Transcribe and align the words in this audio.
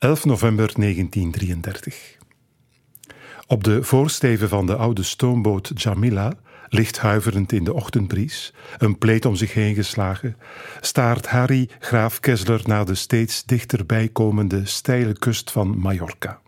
11 0.00 0.24
november 0.24 0.72
1933. 0.76 2.16
Op 3.46 3.64
de 3.64 3.82
voorsteven 3.82 4.48
van 4.48 4.66
de 4.66 4.76
oude 4.76 5.02
stoomboot 5.02 5.70
Jamila, 5.74 6.32
licht 6.68 6.98
huiverend 6.98 7.52
in 7.52 7.64
de 7.64 7.74
ochtendbries, 7.74 8.54
een 8.78 8.98
pleet 8.98 9.24
om 9.24 9.34
zich 9.34 9.54
heen 9.54 9.74
geslagen, 9.74 10.36
staart 10.80 11.26
Harry 11.26 11.68
Graaf 11.78 12.20
Kessler 12.20 12.60
naar 12.64 12.84
de 12.84 12.94
steeds 12.94 13.44
dichterbij 13.44 14.08
komende 14.08 14.66
steile 14.66 15.12
kust 15.12 15.50
van 15.50 15.78
Mallorca. 15.78 16.40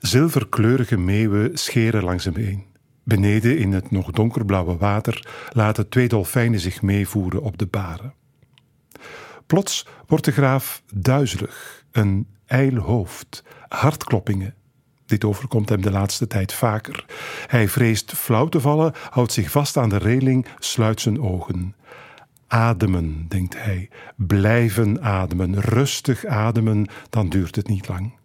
Zilverkleurige 0.00 0.96
meeuwen 0.96 1.58
scheren 1.58 2.04
langs 2.04 2.24
hem 2.24 2.36
heen. 2.36 2.64
Beneden 3.04 3.58
in 3.58 3.72
het 3.72 3.90
nog 3.90 4.10
donkerblauwe 4.10 4.76
water 4.76 5.28
laten 5.52 5.88
twee 5.88 6.08
dolfijnen 6.08 6.60
zich 6.60 6.82
meevoeren 6.82 7.42
op 7.42 7.58
de 7.58 7.66
baren. 7.66 8.14
Plots 9.46 9.86
wordt 10.06 10.24
de 10.24 10.32
graaf 10.32 10.82
duizelig, 10.94 11.77
een 11.92 12.26
ijl 12.46 12.76
hoofd, 12.76 13.44
hartkloppingen. 13.68 14.54
Dit 15.06 15.24
overkomt 15.24 15.68
hem 15.68 15.82
de 15.82 15.90
laatste 15.90 16.26
tijd 16.26 16.52
vaker. 16.52 17.04
Hij 17.46 17.68
vreest 17.68 18.12
flauw 18.12 18.48
te 18.48 18.60
vallen, 18.60 18.92
houdt 19.10 19.32
zich 19.32 19.50
vast 19.50 19.76
aan 19.76 19.88
de 19.88 19.96
reling, 19.96 20.46
sluit 20.58 21.00
zijn 21.00 21.20
ogen. 21.20 21.74
Ademen, 22.46 23.24
denkt 23.28 23.62
hij. 23.62 23.88
Blijven 24.16 25.02
ademen, 25.02 25.60
rustig 25.60 26.24
ademen, 26.24 26.86
dan 27.10 27.28
duurt 27.28 27.56
het 27.56 27.68
niet 27.68 27.88
lang. 27.88 28.16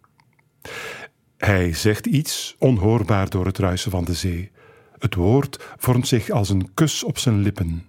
Hij 1.36 1.72
zegt 1.72 2.06
iets, 2.06 2.56
onhoorbaar 2.58 3.30
door 3.30 3.46
het 3.46 3.58
ruisen 3.58 3.90
van 3.90 4.04
de 4.04 4.14
zee. 4.14 4.50
Het 4.98 5.14
woord 5.14 5.64
vormt 5.76 6.08
zich 6.08 6.30
als 6.30 6.48
een 6.48 6.74
kus 6.74 7.04
op 7.04 7.18
zijn 7.18 7.38
lippen. 7.38 7.86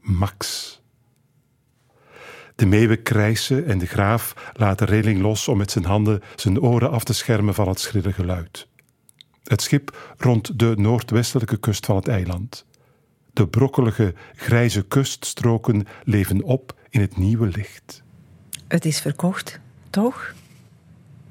Max. 0.00 0.77
De 2.58 2.66
meeuwen 2.66 3.02
krijsen 3.02 3.66
en 3.66 3.78
de 3.78 3.86
graaf 3.86 4.34
laat 4.54 4.78
de 4.78 4.84
reling 4.84 5.20
los 5.20 5.48
om 5.48 5.58
met 5.58 5.70
zijn 5.70 5.84
handen 5.84 6.22
zijn 6.36 6.60
oren 6.60 6.90
af 6.90 7.04
te 7.04 7.12
schermen 7.12 7.54
van 7.54 7.68
het 7.68 7.80
schrille 7.80 8.12
geluid. 8.12 8.68
Het 9.44 9.62
schip 9.62 10.14
rond 10.16 10.58
de 10.58 10.74
noordwestelijke 10.76 11.56
kust 11.56 11.86
van 11.86 11.96
het 11.96 12.08
eiland. 12.08 12.64
De 13.32 13.48
brokkelige, 13.48 14.14
grijze 14.34 14.82
kuststroken 14.82 15.86
leven 16.04 16.42
op 16.42 16.74
in 16.90 17.00
het 17.00 17.16
nieuwe 17.16 17.46
licht. 17.46 18.02
Het 18.68 18.84
is 18.84 19.00
verkocht, 19.00 19.60
toch? 19.90 20.34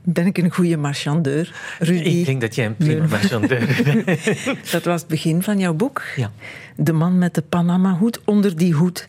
Ben 0.03 0.25
ik 0.25 0.37
een 0.37 0.51
goede 0.51 0.77
marchandeur, 0.77 1.55
Rudy? 1.79 2.09
Ik 2.09 2.25
denk 2.25 2.41
dat 2.41 2.55
jij 2.55 2.65
een 2.65 2.75
prima 2.75 3.07
marchandeur 3.07 3.81
bent. 3.83 4.71
dat 4.71 4.83
was 4.83 4.99
het 4.99 5.09
begin 5.09 5.43
van 5.43 5.59
jouw 5.59 5.73
boek. 5.73 6.03
Ja. 6.15 6.31
De 6.75 6.93
man 6.93 7.17
met 7.17 7.33
de 7.35 7.41
Panama-hoed. 7.41 8.21
Onder 8.25 8.57
die 8.57 8.73
hoed 8.73 9.07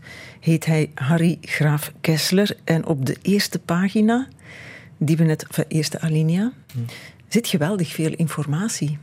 heet 0.48 0.66
hij 0.66 0.90
Harry 0.94 1.38
Graaf 1.40 1.92
Kessler. 2.00 2.56
En 2.64 2.86
op 2.86 3.06
de 3.06 3.16
eerste 3.22 3.58
pagina, 3.58 4.28
die 4.96 5.16
we 5.16 5.24
net, 5.24 5.46
de 5.54 5.64
eerste 5.68 6.00
alinea, 6.00 6.52
hm. 6.72 6.78
zit 7.28 7.48
geweldig 7.48 7.92
veel 7.92 8.12
informatie. 8.12 8.98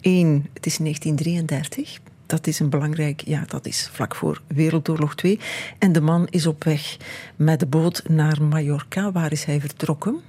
Eén, 0.00 0.46
het 0.52 0.66
is 0.66 0.76
1933. 0.76 2.00
Dat 2.26 2.46
is 2.46 2.60
een 2.60 2.68
belangrijk, 2.68 3.22
ja, 3.26 3.44
dat 3.46 3.66
is 3.66 3.88
vlak 3.92 4.14
voor 4.14 4.42
Wereldoorlog 4.46 5.14
2. 5.14 5.38
En 5.78 5.92
de 5.92 6.00
man 6.00 6.26
is 6.30 6.46
op 6.46 6.64
weg 6.64 6.96
met 7.36 7.60
de 7.60 7.66
boot 7.66 8.02
naar 8.08 8.42
Mallorca. 8.42 9.12
Waar 9.12 9.32
is 9.32 9.44
hij 9.44 9.60
vertrokken? 9.60 10.20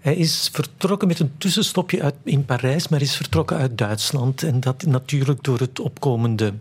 Hij 0.00 0.16
is 0.16 0.50
vertrokken 0.52 1.08
met 1.08 1.18
een 1.18 1.32
tussenstopje 1.38 2.02
uit, 2.02 2.14
in 2.22 2.44
Parijs, 2.44 2.88
maar 2.88 3.00
is 3.00 3.16
vertrokken 3.16 3.56
uit 3.56 3.78
Duitsland. 3.78 4.42
En 4.42 4.60
dat 4.60 4.82
natuurlijk 4.86 5.44
door 5.44 5.58
het 5.58 5.80
opkomende 5.80 6.54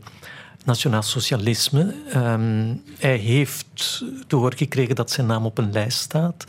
nationaal 0.66 1.02
socialisme. 1.02 1.94
Um, 2.16 2.82
hij 2.98 3.18
heeft 3.18 4.04
te 4.28 4.36
horen 4.36 4.58
gekregen 4.58 4.96
dat 4.96 5.12
zijn 5.12 5.28
naam 5.28 5.46
op 5.46 5.58
een 5.58 5.72
lijst 5.72 6.00
staat. 6.00 6.46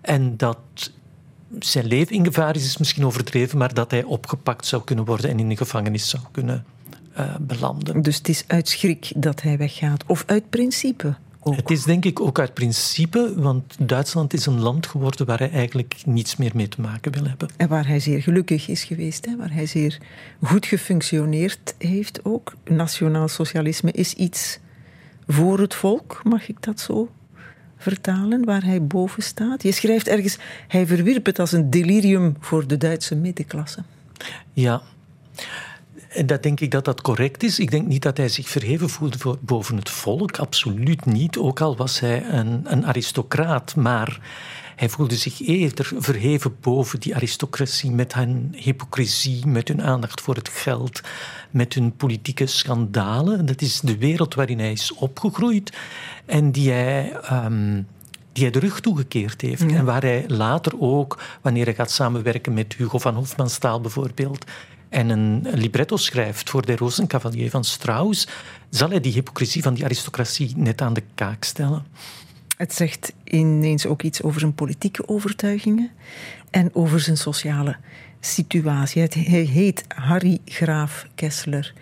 En 0.00 0.36
dat 0.36 0.58
zijn 1.58 1.86
leven 1.86 2.16
in 2.16 2.24
gevaar 2.24 2.56
is, 2.56 2.64
is 2.64 2.76
misschien 2.76 3.06
overdreven, 3.06 3.58
maar 3.58 3.74
dat 3.74 3.90
hij 3.90 4.02
opgepakt 4.02 4.66
zou 4.66 4.84
kunnen 4.84 5.04
worden 5.04 5.30
en 5.30 5.38
in 5.38 5.48
de 5.48 5.56
gevangenis 5.56 6.08
zou 6.08 6.22
kunnen 6.30 6.64
uh, 7.18 7.34
belanden. 7.40 8.02
Dus 8.02 8.16
het 8.16 8.28
is 8.28 8.44
uit 8.46 8.68
schrik 8.68 9.12
dat 9.16 9.42
hij 9.42 9.58
weggaat, 9.58 10.04
of 10.06 10.24
uit 10.26 10.50
principe? 10.50 11.14
Het 11.56 11.70
is 11.70 11.82
denk 11.82 12.04
ik 12.04 12.20
ook 12.20 12.38
uit 12.38 12.54
principe, 12.54 13.32
want 13.36 13.76
Duitsland 13.78 14.32
is 14.32 14.46
een 14.46 14.60
land 14.60 14.86
geworden 14.86 15.26
waar 15.26 15.38
hij 15.38 15.50
eigenlijk 15.50 15.94
niets 16.06 16.36
meer 16.36 16.50
mee 16.54 16.68
te 16.68 16.80
maken 16.80 17.12
wil 17.12 17.24
hebben. 17.24 17.48
En 17.56 17.68
waar 17.68 17.86
hij 17.86 18.00
zeer 18.00 18.22
gelukkig 18.22 18.68
is 18.68 18.84
geweest, 18.84 19.26
hè? 19.26 19.36
waar 19.36 19.52
hij 19.52 19.66
zeer 19.66 19.98
goed 20.42 20.66
gefunctioneerd 20.66 21.74
heeft 21.78 22.24
ook. 22.24 22.54
Nationaal 22.64 23.28
socialisme 23.28 23.92
is 23.92 24.14
iets 24.14 24.58
voor 25.26 25.58
het 25.58 25.74
volk, 25.74 26.20
mag 26.24 26.48
ik 26.48 26.62
dat 26.62 26.80
zo 26.80 27.08
vertalen, 27.76 28.44
waar 28.44 28.64
hij 28.64 28.82
boven 28.82 29.22
staat. 29.22 29.62
Je 29.62 29.72
schrijft 29.72 30.08
ergens, 30.08 30.38
hij 30.68 30.86
verwierp 30.86 31.26
het 31.26 31.38
als 31.38 31.52
een 31.52 31.70
delirium 31.70 32.36
voor 32.40 32.66
de 32.66 32.76
Duitse 32.76 33.14
middenklasse. 33.14 33.82
Ja. 34.52 34.82
En 36.08 36.26
dat 36.26 36.42
denk 36.42 36.60
ik 36.60 36.70
dat 36.70 36.84
dat 36.84 37.00
correct 37.00 37.42
is. 37.42 37.58
Ik 37.58 37.70
denk 37.70 37.86
niet 37.86 38.02
dat 38.02 38.16
hij 38.16 38.28
zich 38.28 38.48
verheven 38.48 38.88
voelde 38.88 39.36
boven 39.40 39.76
het 39.76 39.90
volk. 39.90 40.38
Absoluut 40.38 41.06
niet. 41.06 41.38
Ook 41.38 41.60
al 41.60 41.76
was 41.76 42.00
hij 42.00 42.24
een, 42.24 42.60
een 42.64 42.86
aristocraat. 42.86 43.76
Maar 43.76 44.20
hij 44.76 44.88
voelde 44.88 45.16
zich 45.16 45.40
eerder 45.40 45.90
verheven 45.96 46.56
boven 46.60 47.00
die 47.00 47.14
aristocratie 47.14 47.90
met 47.90 48.14
hun 48.14 48.54
hypocrisie, 48.56 49.46
met 49.46 49.68
hun 49.68 49.82
aandacht 49.82 50.20
voor 50.20 50.34
het 50.34 50.48
geld, 50.48 51.00
met 51.50 51.74
hun 51.74 51.96
politieke 51.96 52.46
schandalen. 52.46 53.46
Dat 53.46 53.60
is 53.60 53.80
de 53.80 53.98
wereld 53.98 54.34
waarin 54.34 54.58
hij 54.58 54.72
is 54.72 54.94
opgegroeid 54.94 55.76
en 56.26 56.52
die 56.52 56.70
hij. 56.70 57.16
Um, 57.32 57.86
die 58.32 58.46
hij 58.46 58.60
de 58.60 58.66
rug 58.66 58.80
toegekeerd 58.80 59.40
heeft. 59.40 59.62
En 59.62 59.84
waar 59.84 60.02
hij 60.02 60.24
later 60.26 60.80
ook, 60.80 61.18
wanneer 61.42 61.64
hij 61.64 61.74
gaat 61.74 61.90
samenwerken 61.90 62.54
met 62.54 62.74
Hugo 62.74 62.98
van 62.98 63.14
Hofmannsthal 63.14 63.80
bijvoorbeeld, 63.80 64.44
en 64.88 65.08
een 65.08 65.46
libretto 65.52 65.96
schrijft 65.96 66.50
voor 66.50 66.66
de 66.66 66.76
Rozenkavalier 66.76 67.50
van 67.50 67.64
Strauss, 67.64 68.28
zal 68.70 68.90
hij 68.90 69.00
die 69.00 69.12
hypocrisie 69.12 69.62
van 69.62 69.74
die 69.74 69.84
aristocratie 69.84 70.52
net 70.56 70.80
aan 70.80 70.94
de 70.94 71.02
kaak 71.14 71.44
stellen. 71.44 71.86
Het 72.56 72.74
zegt 72.74 73.12
ineens 73.24 73.86
ook 73.86 74.02
iets 74.02 74.22
over 74.22 74.40
zijn 74.40 74.54
politieke 74.54 75.08
overtuigingen 75.08 75.90
en 76.50 76.74
over 76.74 77.00
zijn 77.00 77.16
sociale 77.16 77.76
situatie. 78.20 79.02
Hij 79.02 79.40
heet 79.40 79.84
Harry 79.88 80.38
Graaf 80.44 81.06
Kessler. 81.14 81.74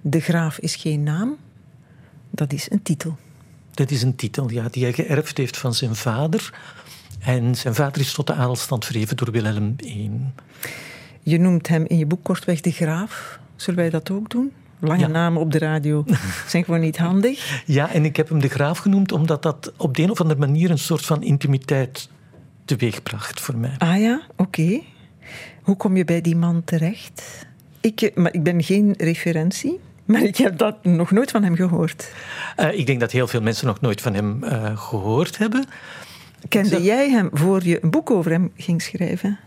De 0.00 0.20
graaf 0.20 0.58
is 0.58 0.76
geen 0.76 1.02
naam, 1.02 1.36
dat 2.30 2.52
is 2.52 2.70
een 2.70 2.82
titel. 2.82 3.16
Dat 3.70 3.90
is 3.90 4.02
een 4.02 4.16
titel, 4.16 4.50
ja, 4.50 4.68
die 4.68 4.82
hij 4.82 4.92
geërfd 4.92 5.36
heeft 5.36 5.56
van 5.56 5.74
zijn 5.74 5.94
vader. 5.94 6.52
En 7.18 7.54
zijn 7.54 7.74
vader 7.74 8.00
is 8.00 8.12
tot 8.12 8.26
de 8.26 8.34
adelstand 8.34 8.84
verheven 8.84 9.16
door 9.16 9.30
Wilhelm 9.30 9.74
I. 9.84 10.10
Je 11.22 11.38
noemt 11.38 11.68
hem 11.68 11.84
in 11.86 11.98
je 11.98 12.06
boek 12.06 12.22
kortweg 12.22 12.60
de 12.60 12.70
graaf. 12.70 13.38
Zullen 13.56 13.80
wij 13.80 13.90
dat 13.90 14.10
ook 14.10 14.30
doen? 14.30 14.52
Lange 14.78 15.08
namen 15.08 15.40
op 15.40 15.52
de 15.52 15.58
radio 15.58 16.04
zijn 16.46 16.64
gewoon 16.64 16.80
niet 16.80 16.98
handig. 16.98 17.62
Ja, 17.66 17.92
en 17.92 18.04
ik 18.04 18.16
heb 18.16 18.28
hem 18.28 18.40
de 18.40 18.48
graaf 18.48 18.78
genoemd 18.78 19.12
omdat 19.12 19.42
dat 19.42 19.72
op 19.76 19.96
de 19.96 20.02
een 20.02 20.10
of 20.10 20.20
andere 20.20 20.40
manier 20.40 20.70
een 20.70 20.78
soort 20.78 21.06
van 21.06 21.22
intimiteit 21.22 22.08
teweegbracht 22.64 23.40
voor 23.40 23.56
mij. 23.56 23.74
Ah 23.78 24.00
ja, 24.00 24.20
oké. 24.36 24.80
Hoe 25.62 25.76
kom 25.76 25.96
je 25.96 26.04
bij 26.04 26.20
die 26.20 26.36
man 26.36 26.64
terecht? 26.64 27.46
Ik, 27.80 28.02
eh, 28.02 28.16
maar 28.16 28.34
ik 28.34 28.42
ben 28.42 28.62
geen 28.62 28.94
referentie. 28.98 29.80
Maar 30.04 30.22
ik 30.22 30.36
heb 30.36 30.58
dat 30.58 30.84
nog 30.84 31.10
nooit 31.10 31.30
van 31.30 31.42
hem 31.42 31.54
gehoord. 31.54 32.12
Uh, 32.60 32.78
ik 32.78 32.86
denk 32.86 33.00
dat 33.00 33.12
heel 33.12 33.26
veel 33.26 33.40
mensen 33.40 33.66
nog 33.66 33.80
nooit 33.80 34.00
van 34.00 34.14
hem 34.14 34.44
uh, 34.44 34.78
gehoord 34.78 35.38
hebben. 35.38 35.64
Kende 36.48 36.82
jij 36.82 37.10
hem 37.10 37.28
voor 37.32 37.64
je 37.64 37.82
een 37.82 37.90
boek 37.90 38.10
over 38.10 38.30
hem 38.30 38.52
ging 38.56 38.82
schrijven? 38.82 39.38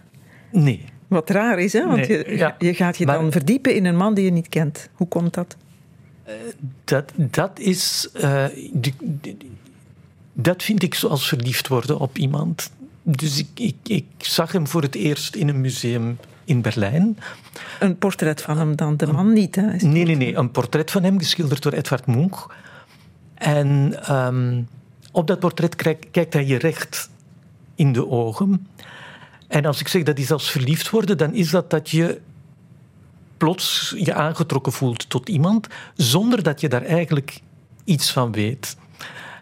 Nee. 0.52 0.86
Wat 1.14 1.30
raar 1.30 1.60
is, 1.60 1.74
hè? 1.74 1.88
Want 1.88 2.08
je, 2.08 2.54
je, 2.58 2.74
gaat 2.74 2.98
je 2.98 3.06
dan 3.06 3.32
verdiepen 3.32 3.76
in 3.76 3.86
een 3.86 3.96
man 3.96 4.14
die 4.14 4.26
je 4.26 4.32
niet 4.32 4.50
kent. 4.50 4.90
Hoe 4.94 5.08
komt 5.08 5.34
dat? 5.34 5.56
Uh, 6.28 6.34
dat, 6.84 7.12
dat 7.16 7.60
is. 7.60 8.10
Uh, 8.16 8.46
dat 10.34 10.64
vind 10.64 10.84
ik 10.84 10.96
zoals 10.96 11.28
verliefd 11.28 11.68
worden 11.68 12.00
op 12.00 12.18
iemand. 12.18 12.72
Dus 13.04 13.40
ik, 13.40 13.48
ik, 13.54 13.76
ik 13.84 14.06
zag 14.18 14.52
hem 14.52 14.68
voor 14.68 14.82
het 14.82 14.96
eerst 14.96 15.36
in 15.36 15.48
een 15.48 15.62
museum 15.62 16.18
in 16.46 16.62
Berlijn. 16.62 17.18
Een 17.80 17.98
portret 17.98 18.42
van 18.42 18.58
hem 18.58 18.76
dan, 18.76 18.98
de 18.98 19.08
man 19.08 19.34
niet? 19.34 19.56
Hè? 19.56 19.76
Nee, 19.76 20.06
nee, 20.06 20.16
nee. 20.16 20.36
Een 20.36 20.52
portret 20.52 20.92
van 20.92 21.04
hem 21.04 21.18
geschilderd 21.18 21.64
door 21.64 21.74
Edvard 21.74 22.06
Munch. 22.06 22.46
En 23.34 23.98
um, 24.16 24.68
op 25.12 25.28
dat 25.28 25.40
portret 25.40 25.76
kijkt 26.12 26.34
hij 26.34 26.46
je 26.46 26.58
recht 26.58 27.10
in 27.76 27.94
de 27.94 28.08
ogen. 28.08 28.68
En 29.54 29.66
als 29.66 29.80
ik 29.80 29.88
zeg 29.88 30.04
dat 30.04 30.18
is 30.18 30.32
als 30.32 30.52
verliefd 30.52 30.90
worden, 30.90 31.18
dan 31.18 31.34
is 31.34 31.50
dat 31.50 31.70
dat 31.70 31.90
je 31.90 32.22
plots 33.38 33.94
je 33.98 34.14
aangetrokken 34.14 34.72
voelt 34.72 35.10
tot 35.10 35.30
iemand, 35.30 35.68
zonder 35.96 36.44
dat 36.44 36.62
je 36.62 36.70
daar 36.70 36.82
eigenlijk 36.82 37.40
iets 37.84 38.12
van 38.12 38.32
weet. 38.32 38.78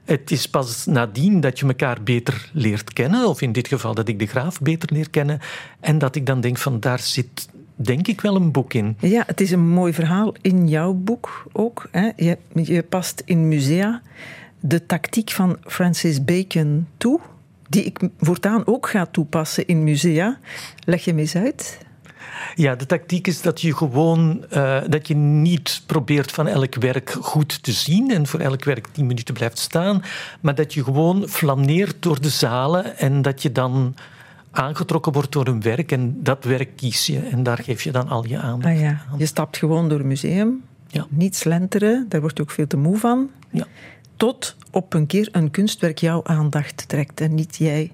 Het 0.06 0.32
is 0.32 0.50
pas 0.50 0.86
nadien 0.86 1.40
dat 1.40 1.60
je 1.60 1.66
elkaar 1.66 2.04
beter 2.04 2.50
leert 2.54 2.94
kennen, 2.94 3.28
of 3.28 3.42
in 3.42 3.52
dit 3.52 3.68
geval 3.68 3.94
dat 3.94 4.08
ik 4.08 4.20
de 4.20 4.26
graaf 4.26 4.60
beter 4.60 4.94
leer 4.94 5.10
kennen, 5.10 5.40
en 5.80 5.98
dat 5.98 6.16
ik 6.16 6.26
dan 6.26 6.42
denk 6.42 6.58
van 6.58 6.80
daar 6.80 7.00
zit 7.00 7.50
denk 7.76 8.08
ik 8.08 8.22
wel 8.22 8.36
een 8.36 8.52
boek 8.52 8.74
in. 8.74 8.98
Ja, 9.00 9.24
het 9.28 9.42
is 9.42 9.52
een 9.52 9.70
mooi 9.70 9.94
verhaal 9.94 10.34
in 10.42 10.68
jouw 10.68 10.94
boek 10.94 11.46
ook. 11.52 11.88
Hè? 11.92 12.10
Je, 12.16 12.38
je 12.54 12.84
past 12.84 13.22
in 13.26 13.48
musea 13.48 14.02
de 14.60 14.86
tactiek 14.86 15.32
van 15.32 15.58
Francis 15.62 16.24
Bacon 16.24 16.88
toe 16.98 17.20
die 17.72 17.84
ik 17.84 18.00
voortaan 18.20 18.68
ook 18.68 18.90
ga 18.90 19.06
toepassen 19.06 19.68
in 19.68 19.84
musea. 19.84 20.40
Leg 20.86 21.06
je 21.06 21.14
me 21.14 21.20
eens 21.20 21.36
uit? 21.36 21.78
Ja, 22.56 22.76
de 22.76 22.86
tactiek 22.86 23.28
is 23.28 23.42
dat 23.42 23.62
je 23.62 23.76
gewoon 23.76 24.46
uh, 24.54 24.82
dat 24.88 25.08
je 25.08 25.16
niet 25.16 25.82
probeert 25.86 26.32
van 26.32 26.48
elk 26.48 26.76
werk 26.76 27.18
goed 27.22 27.64
te 27.64 27.72
zien 27.72 28.12
en 28.12 28.28
voor 28.28 28.40
elk 28.40 28.64
werk 28.64 28.88
tien 28.92 29.08
minuten 29.08 29.34
blijft 29.34 29.58
staan, 29.60 30.04
maar 30.42 30.56
dat 30.56 30.74
je 30.74 30.84
gewoon 30.84 31.28
flaneert 31.28 31.96
door 32.00 32.22
de 32.22 32.30
zalen 32.30 32.98
en 32.98 33.22
dat 33.22 33.42
je 33.42 33.52
dan 33.52 33.96
aangetrokken 34.52 35.12
wordt 35.12 35.32
door 35.32 35.48
een 35.48 35.62
werk 35.62 35.92
en 35.92 36.24
dat 36.24 36.44
werk 36.44 36.76
kies 36.76 37.06
je 37.06 37.20
en 37.20 37.44
daar 37.44 37.58
geef 37.58 37.82
je 37.82 37.92
dan 37.92 38.10
al 38.10 38.26
je 38.26 38.38
aandacht 38.38 38.76
ah, 38.76 38.82
ja. 38.82 39.02
aan. 39.12 39.18
Je 39.20 39.26
stapt 39.26 39.58
gewoon 39.58 39.90
door 39.90 40.00
een 40.00 40.08
museum, 40.08 40.64
ja. 40.88 41.06
niet 41.10 41.36
slenteren, 41.36 42.06
daar 42.10 42.22
word 42.22 42.38
je 42.38 42.44
ook 42.44 42.52
veel 42.52 42.68
te 42.68 42.78
moe 42.78 42.98
van. 42.98 43.30
Ja. 43.50 43.68
Tot 44.22 44.56
op 44.72 44.94
een 44.94 45.06
keer 45.08 45.30
een 45.32 45.52
kunstwerk 45.52 45.98
jouw 45.98 46.24
aandacht 46.24 46.88
trekt 46.88 47.22
en 47.22 47.36
niet 47.36 47.56
jij 47.58 47.92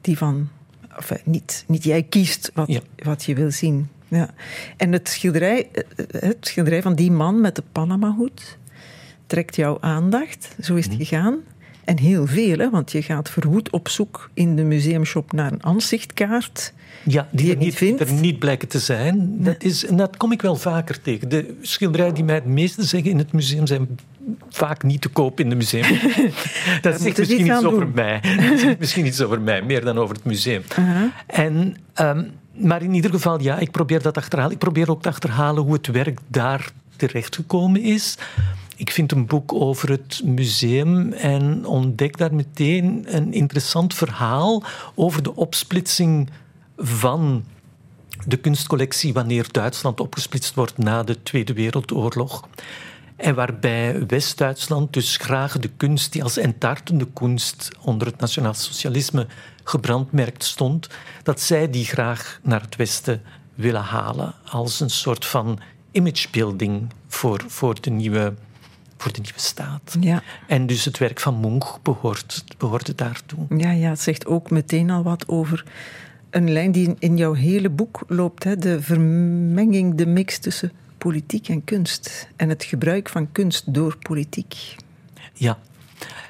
die 0.00 0.18
van 0.18 0.48
enfin, 0.96 1.18
niet, 1.24 1.64
niet 1.66 1.84
jij 1.84 2.02
kiest 2.02 2.50
wat, 2.54 2.68
Ja. 2.68 2.80
wat 2.96 3.24
je 3.24 3.34
wil 3.34 3.50
zien. 3.50 3.88
Ja. 4.08 4.30
En 4.76 4.92
het 4.92 5.08
schilderij, 5.08 5.68
eh, 5.72 5.84
het 6.10 6.46
schilderij 6.46 6.82
van 6.82 6.94
die 6.94 7.10
man 7.10 7.40
met 7.40 7.56
de 7.56 7.62
Panama-hoed 7.72 8.58
trekt 9.26 9.56
jouw 9.56 9.78
aandacht. 9.80 10.56
Zo 10.60 10.74
is 10.74 10.84
het 10.84 10.94
gegaan. 10.94 11.38
En 11.84 11.98
heel 11.98 12.26
veel, 12.26 12.58
hè, 12.58 12.70
want 12.70 12.92
je 12.92 13.02
gaat 13.02 13.30
verwoed 13.30 13.70
op 13.70 13.88
zoek 13.88 14.30
in 14.34 14.56
de 14.56 14.62
museumshop 14.62 15.32
naar 15.32 15.52
een 15.52 15.64
aanzichtkaart. 15.64 16.72
Ja, 17.04 17.28
die, 17.30 17.46
je 17.46 17.52
er, 17.52 17.58
niet 17.58 17.74
vindt. 17.74 18.00
er 18.00 18.12
niet 18.12 18.38
blijken 18.38 18.68
te 18.68 18.78
zijn. 18.78 19.42
Dat 19.42 19.62
is, 19.62 19.86
en 19.86 19.96
dat 19.96 20.16
kom 20.16 20.32
ik 20.32 20.42
wel 20.42 20.56
vaker 20.56 21.02
tegen. 21.02 21.28
De 21.28 21.56
schilderijen 21.60 22.14
die 22.14 22.24
mij 22.24 22.34
het 22.34 22.46
meeste 22.46 22.84
zeggen 22.84 23.10
in 23.10 23.18
het 23.18 23.32
museum 23.32 23.66
zijn 23.66 23.88
vaak 24.48 24.82
niet 24.82 25.00
te 25.00 25.08
koop 25.08 25.40
in 25.40 25.48
de 25.48 25.54
museum. 25.54 25.82
dat 26.80 27.00
zegt 27.00 27.18
misschien 27.18 27.46
iets 27.46 27.64
over 27.64 27.80
doen. 27.80 27.92
mij. 27.94 28.20
Dat 28.50 28.58
zegt 28.58 28.78
misschien 28.78 29.06
iets 29.06 29.22
over 29.22 29.40
mij, 29.40 29.62
meer 29.62 29.84
dan 29.84 29.98
over 29.98 30.14
het 30.14 30.24
museum. 30.24 30.62
Aha. 30.76 31.12
En, 31.26 31.76
ehm, 31.94 32.24
maar 32.52 32.82
in 32.82 32.94
ieder 32.94 33.10
geval, 33.10 33.40
ja, 33.40 33.58
ik 33.58 33.70
probeer 33.70 34.02
dat 34.02 34.16
achterhalen. 34.16 34.52
Ik 34.52 34.58
probeer 34.58 34.90
ook 34.90 35.02
te 35.02 35.08
achterhalen 35.08 35.62
hoe 35.62 35.72
het 35.72 35.86
werk 35.86 36.18
daar 36.26 36.72
terechtgekomen 36.96 37.82
is. 37.82 38.16
Ik 38.76 38.90
vind 38.90 39.12
een 39.12 39.26
boek 39.26 39.52
over 39.52 39.90
het 39.90 40.20
museum 40.24 41.12
en 41.12 41.66
ontdek 41.66 42.16
daar 42.16 42.34
meteen 42.34 43.04
een 43.06 43.32
interessant 43.32 43.94
verhaal 43.94 44.62
over 44.94 45.22
de 45.22 45.36
opsplitsing 45.36 46.30
van 46.76 47.44
de 48.26 48.36
kunstcollectie 48.36 49.12
wanneer 49.12 49.46
Duitsland 49.50 50.00
opgesplitst 50.00 50.54
wordt 50.54 50.78
na 50.78 51.02
de 51.02 51.22
Tweede 51.22 51.52
Wereldoorlog. 51.52 52.48
En 53.16 53.34
waarbij 53.34 54.06
West-Duitsland 54.06 54.92
dus 54.92 55.16
graag 55.16 55.58
de 55.58 55.70
kunst 55.76 56.12
die 56.12 56.22
als 56.22 56.36
entartende 56.36 57.06
kunst 57.12 57.70
onder 57.80 58.06
het 58.06 58.20
nationaal 58.20 58.54
socialisme 58.54 59.26
gebrandmerkt 59.64 60.44
stond, 60.44 60.88
dat 61.22 61.40
zij 61.40 61.70
die 61.70 61.84
graag 61.84 62.40
naar 62.42 62.60
het 62.60 62.76
Westen 62.76 63.22
willen 63.54 63.82
halen 63.82 64.34
als 64.44 64.80
een 64.80 64.90
soort 64.90 65.26
van 65.26 65.58
imagebuilding 65.92 66.92
voor, 67.08 67.44
voor, 67.46 67.80
de, 67.80 67.90
nieuwe, 67.90 68.34
voor 69.04 69.12
de 69.12 69.20
nieuwe 69.20 69.40
staat. 69.40 69.96
Ja. 70.00 70.22
En 70.46 70.66
dus 70.66 70.84
het 70.84 70.98
werk 70.98 71.20
van 71.20 71.40
Munch 71.40 71.78
behoort, 71.82 72.44
behoorde 72.58 72.94
daartoe. 72.94 73.38
Ja, 73.56 73.70
ja, 73.70 73.88
het 73.88 74.00
zegt 74.00 74.26
ook 74.26 74.50
meteen 74.50 74.90
al 74.90 75.02
wat 75.02 75.28
over 75.28 75.64
een 76.30 76.52
lijn 76.52 76.72
die 76.72 76.94
in 76.98 77.16
jouw 77.16 77.32
hele 77.32 77.70
boek 77.70 78.04
loopt. 78.08 78.44
Hè? 78.44 78.56
De 78.56 78.82
vermenging, 78.82 79.94
de 79.94 80.06
mix 80.06 80.38
tussen 80.38 80.72
politiek 80.98 81.48
en 81.48 81.64
kunst. 81.64 82.28
En 82.36 82.48
het 82.48 82.64
gebruik 82.64 83.08
van 83.08 83.32
kunst 83.32 83.74
door 83.74 83.96
politiek. 83.96 84.76
Ja. 85.34 85.58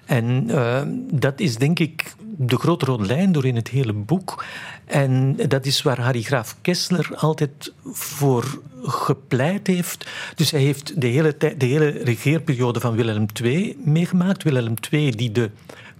En 0.05 0.45
uh, 0.49 0.83
dat 1.13 1.41
is 1.41 1.57
denk 1.57 1.79
ik 1.79 2.15
de 2.37 2.57
grote 2.57 2.85
rode 2.85 3.07
lijn 3.07 3.33
door 3.33 3.45
in 3.47 3.57
het 3.57 3.69
hele 3.69 3.93
boek. 3.93 4.45
En 4.85 5.37
dat 5.49 5.67
is 5.67 5.83
waar 5.83 6.01
Harry 6.01 6.23
Graaf 6.23 6.57
Kessler 6.61 7.11
altijd 7.17 7.73
voor 7.93 8.63
gepleit 8.83 9.67
heeft. 9.67 10.11
Dus 10.35 10.51
hij 10.51 10.61
heeft 10.61 11.01
de 11.01 11.07
hele, 11.07 11.37
tijd, 11.37 11.61
de 11.61 11.67
hele 11.67 11.89
regeerperiode 11.89 12.81
van 12.81 12.95
Willem 12.95 13.27
II 13.43 13.77
meegemaakt. 13.85 14.43
Willem 14.43 14.75
II 14.91 15.11
die 15.11 15.33
de 15.33 15.51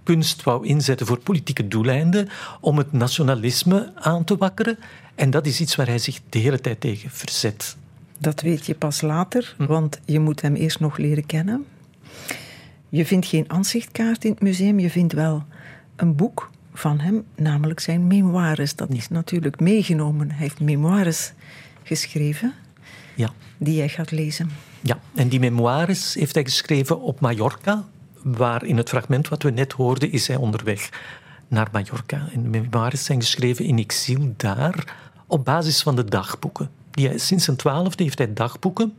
kunst 0.03 0.43
wou 0.43 0.67
inzetten 0.67 1.07
voor 1.07 1.19
politieke 1.19 1.67
doeleinden 1.67 2.29
om 2.59 2.77
het 2.77 2.91
nationalisme 2.91 3.91
aan 3.95 4.23
te 4.23 4.37
wakkeren. 4.37 4.77
En 5.15 5.29
dat 5.29 5.45
is 5.45 5.61
iets 5.61 5.75
waar 5.75 5.87
hij 5.87 5.99
zich 5.99 6.19
de 6.29 6.39
hele 6.39 6.61
tijd 6.61 6.79
tegen 6.79 7.09
verzet. 7.09 7.77
Dat 8.19 8.41
weet 8.41 8.65
je 8.65 8.75
pas 8.75 9.01
later, 9.01 9.55
want 9.57 9.99
je 10.05 10.19
moet 10.19 10.41
hem 10.41 10.55
eerst 10.55 10.79
nog 10.79 10.97
leren 10.97 11.25
kennen. 11.25 11.65
Je 12.89 13.05
vindt 13.05 13.25
geen 13.25 13.45
aanzichtkaart 13.47 14.25
in 14.25 14.31
het 14.31 14.41
museum, 14.41 14.79
je 14.79 14.89
vindt 14.89 15.13
wel 15.13 15.43
een 15.95 16.15
boek 16.15 16.49
van 16.77 16.99
hem, 16.99 17.23
namelijk 17.35 17.79
zijn 17.79 18.07
memoires. 18.07 18.75
Dat 18.75 18.89
is 18.89 19.09
natuurlijk 19.09 19.59
meegenomen. 19.59 20.29
Hij 20.29 20.39
heeft 20.39 20.59
memoires 20.59 21.33
geschreven 21.83 22.53
ja. 23.15 23.29
die 23.57 23.75
jij 23.75 23.89
gaat 23.89 24.11
lezen. 24.11 24.49
Ja, 24.81 24.99
en 25.13 25.27
die 25.27 25.39
memoires 25.39 26.13
heeft 26.13 26.33
hij 26.33 26.43
geschreven 26.43 27.01
op 27.01 27.19
Mallorca, 27.19 27.83
waar 28.23 28.63
in 28.63 28.77
het 28.77 28.89
fragment 28.89 29.29
wat 29.29 29.43
we 29.43 29.49
net 29.49 29.71
hoorden 29.71 30.11
is 30.11 30.27
hij 30.27 30.35
onderweg 30.35 30.89
naar 31.47 31.67
Mallorca. 31.71 32.27
En 32.33 32.43
de 32.43 32.49
memoires 32.49 33.05
zijn 33.05 33.21
geschreven 33.21 33.65
in 33.65 33.77
exil 33.77 34.33
daar 34.37 34.95
op 35.27 35.45
basis 35.45 35.81
van 35.81 35.95
de 35.95 36.05
dagboeken. 36.05 36.69
Die 36.91 37.07
hij, 37.07 37.17
sinds 37.17 37.45
zijn 37.45 37.57
twaalfde 37.57 38.03
heeft 38.03 38.17
hij 38.17 38.33
dagboeken 38.33 38.93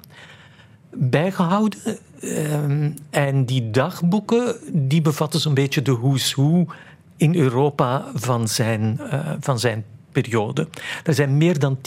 bijgehouden. 0.97 1.79
Um, 2.23 2.95
en 3.11 3.45
die 3.45 3.71
dagboeken 3.71 4.57
die 4.73 5.03
bevatten 5.03 5.41
zo'n 5.41 5.55
beetje 5.55 5.83
de 5.83 5.97
who's 5.97 6.35
who 6.35 6.67
in 7.17 7.35
Europa 7.35 8.05
van 8.15 8.49
zijn, 8.49 9.01
uh, 9.01 9.33
van 9.41 9.59
zijn 9.59 9.85
periode. 10.13 10.69
Er 11.05 11.15
zijn 11.15 11.37
meer 11.37 11.59
dan 11.59 11.79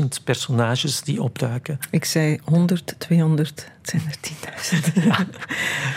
10.000 0.00 0.06
personages 0.24 1.00
die 1.00 1.22
opduiken. 1.22 1.78
Ik 1.90 2.04
zei 2.04 2.38
100, 2.44 2.94
200, 2.98 3.68
het 3.80 3.90
zijn 3.90 4.02
er 4.08 4.16
10.000. 4.92 5.04
Ja. 5.04 5.26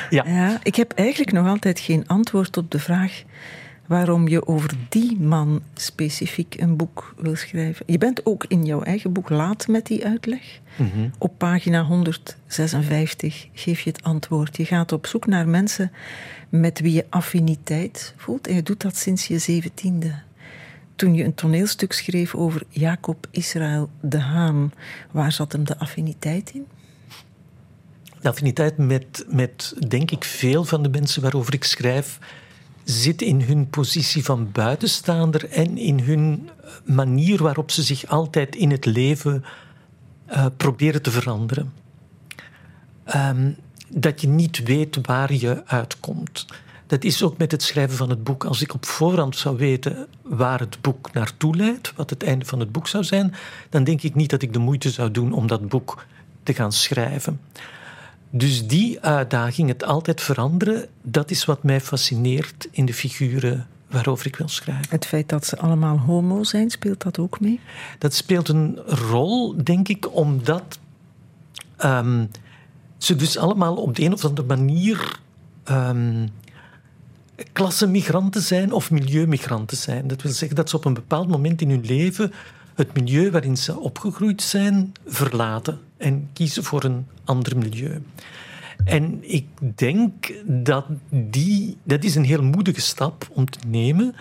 Ja. 0.10 0.24
ja. 0.25 0.60
Ik 0.63 0.75
heb 0.75 0.92
eigenlijk 0.92 1.31
nog 1.31 1.48
altijd 1.48 1.80
geen 1.80 2.07
antwoord 2.07 2.57
op 2.57 2.72
de 2.72 2.80
vraag 2.80 3.24
waarom 3.92 4.28
je 4.28 4.48
over 4.48 4.72
die 4.90 5.20
man 5.20 5.62
specifiek 5.74 6.56
een 6.60 6.76
boek 6.76 7.14
wil 7.18 7.36
schrijven. 7.36 7.86
Je 7.88 7.98
bent 7.98 8.26
ook 8.26 8.46
in 8.48 8.66
jouw 8.66 8.82
eigen 8.82 9.12
boek 9.12 9.30
laat 9.30 9.68
met 9.68 9.86
die 9.86 10.06
uitleg. 10.06 10.60
Mm 10.76 10.90
-hmm. 10.94 11.12
Op 11.18 11.38
pagina 11.38 11.84
156 11.84 13.48
geef 13.54 13.82
je 13.82 13.90
het 13.90 14.04
antwoord. 14.04 14.58
Je 14.58 14.66
gaat 14.66 14.92
op 14.92 15.08
zoek 15.08 15.26
naar 15.26 15.48
mensen 15.48 15.92
met 16.50 16.80
wie 16.80 16.94
je 16.94 17.06
affiniteit 17.10 18.14
voelt. 18.18 18.48
En 18.48 18.56
je 18.56 18.64
doet 18.64 18.82
dat 18.82 18.96
sinds 18.96 19.28
je 19.28 19.38
zeventiende. 19.38 20.14
Toen 20.96 21.14
je 21.14 21.24
een 21.24 21.36
toneelstuk 21.36 21.94
schreef 21.94 22.36
over 22.36 22.64
Jacob 22.70 23.28
Israël 23.32 23.89
de 24.01 24.20
Haan, 24.20 24.74
waar 25.12 25.32
zat 25.32 25.51
hem 25.51 25.63
de 25.63 25.77
affiniteit 25.77 26.51
in? 26.54 26.65
De 28.22 28.30
affiniteit 28.30 28.77
met, 28.77 29.25
met, 29.27 29.75
denk 29.88 30.12
ik, 30.12 30.24
veel 30.24 30.63
van 30.63 30.84
de 30.84 30.89
mensen 30.89 31.22
waarover 31.22 31.54
ik 31.54 31.63
schrijf, 31.63 32.20
zit 32.84 33.22
in 33.22 33.42
hun 33.42 33.70
positie 33.70 34.24
van 34.24 34.52
buitenstaander 34.52 35.50
en 35.50 35.78
in 35.78 36.00
hun 36.00 36.50
manier 36.86 37.44
waarop 37.44 37.72
ze 37.72 37.84
zich 37.84 38.08
altijd 38.08 38.56
in 38.56 38.72
het 38.72 38.86
leven 38.86 39.44
uh, 40.30 40.46
proberen 40.58 41.02
te 41.02 41.12
veranderen. 41.12 41.74
Um, 43.16 43.56
dat 43.88 44.22
je 44.22 44.28
niet 44.28 44.64
weet 44.64 45.00
waar 45.02 45.34
je 45.34 45.66
uitkomt. 45.66 46.46
Dat 46.88 47.04
is 47.04 47.24
ook 47.24 47.38
met 47.38 47.52
het 47.52 47.64
schrijven 47.64 47.98
van 47.98 48.10
het 48.10 48.24
boek. 48.24 48.44
Als 48.46 48.62
ik 48.62 48.74
op 48.74 48.86
voorhand 48.86 49.38
zou 49.38 49.58
weten 49.58 50.08
waar 50.22 50.60
het 50.60 50.78
boek 50.82 51.14
naartoe 51.14 51.56
leidt, 51.56 51.94
wat 51.96 52.10
het 52.10 52.24
einde 52.24 52.46
van 52.46 52.60
het 52.60 52.72
boek 52.72 52.88
zou 52.88 53.04
zijn, 53.04 53.34
dan 53.70 53.84
denk 53.84 54.02
ik 54.02 54.16
niet 54.16 54.30
dat 54.30 54.42
ik 54.42 54.54
de 54.54 54.60
moeite 54.60 54.90
zou 54.90 55.12
doen 55.12 55.34
om 55.34 55.48
dat 55.48 55.70
boek 55.70 56.06
te 56.44 56.54
gaan 56.54 56.72
schrijven. 56.72 57.40
Dus 58.34 58.68
die 58.68 59.02
uitdaging, 59.02 59.70
het 59.70 59.84
altijd 59.84 60.22
veranderen, 60.22 60.88
dat 61.02 61.32
is 61.32 61.46
wat 61.46 61.64
mij 61.64 61.82
fascineert 61.82 62.68
in 62.72 62.86
de 62.86 62.94
figuren 62.94 63.68
waarover 63.90 64.26
ik 64.26 64.36
wil 64.36 64.48
schrijven. 64.48 64.86
Het 64.90 65.06
feit 65.06 65.30
dat 65.30 65.46
ze 65.46 65.58
allemaal 65.58 65.98
homo 65.98 66.44
zijn, 66.44 66.70
speelt 66.70 67.02
dat 67.02 67.20
ook 67.20 67.40
mee? 67.40 67.60
Dat 67.98 68.14
speelt 68.14 68.50
een 68.50 68.78
rol, 68.86 69.64
denk 69.64 69.88
ik, 69.88 70.16
omdat 70.16 70.80
um, 71.86 72.30
ze 72.98 73.16
dus 73.16 73.38
allemaal 73.38 73.76
op 73.76 73.96
de 73.96 74.04
een 74.04 74.14
of 74.14 74.26
andere 74.26 74.48
manier 74.48 75.20
um, 75.72 76.30
klassemigranten 77.52 78.42
zijn 78.42 78.72
of 78.72 78.92
milieumigranten 78.92 79.78
zijn. 79.78 80.08
Dat 80.08 80.22
wil 80.22 80.32
zeggen 80.32 80.56
dat 80.56 80.70
ze 80.70 80.76
op 80.76 80.86
een 80.86 80.94
bepaald 80.94 81.28
moment 81.28 81.62
in 81.62 81.70
hun 81.70 81.86
leven 81.86 82.34
het 82.75 82.94
milieu 82.94 83.32
waarin 83.32 83.58
ze 83.58 83.80
opgegroeid 83.80 84.42
zijn 84.42 84.92
verlaten 85.06 85.80
en 85.98 86.30
kiezen 86.34 86.63
voor 86.63 86.84
een 86.84 87.08
ander 87.24 87.58
milieu. 87.58 88.01
En 88.84 89.32
ik 89.34 89.48
denk 89.75 90.34
dat 90.46 90.86
die, 91.10 91.78
dat 91.84 92.04
is 92.04 92.16
een 92.16 92.24
heel 92.24 92.44
moedige 92.44 92.82
stap 92.82 93.28
om 93.32 93.50
te 93.50 93.60
nemen. 93.68 94.16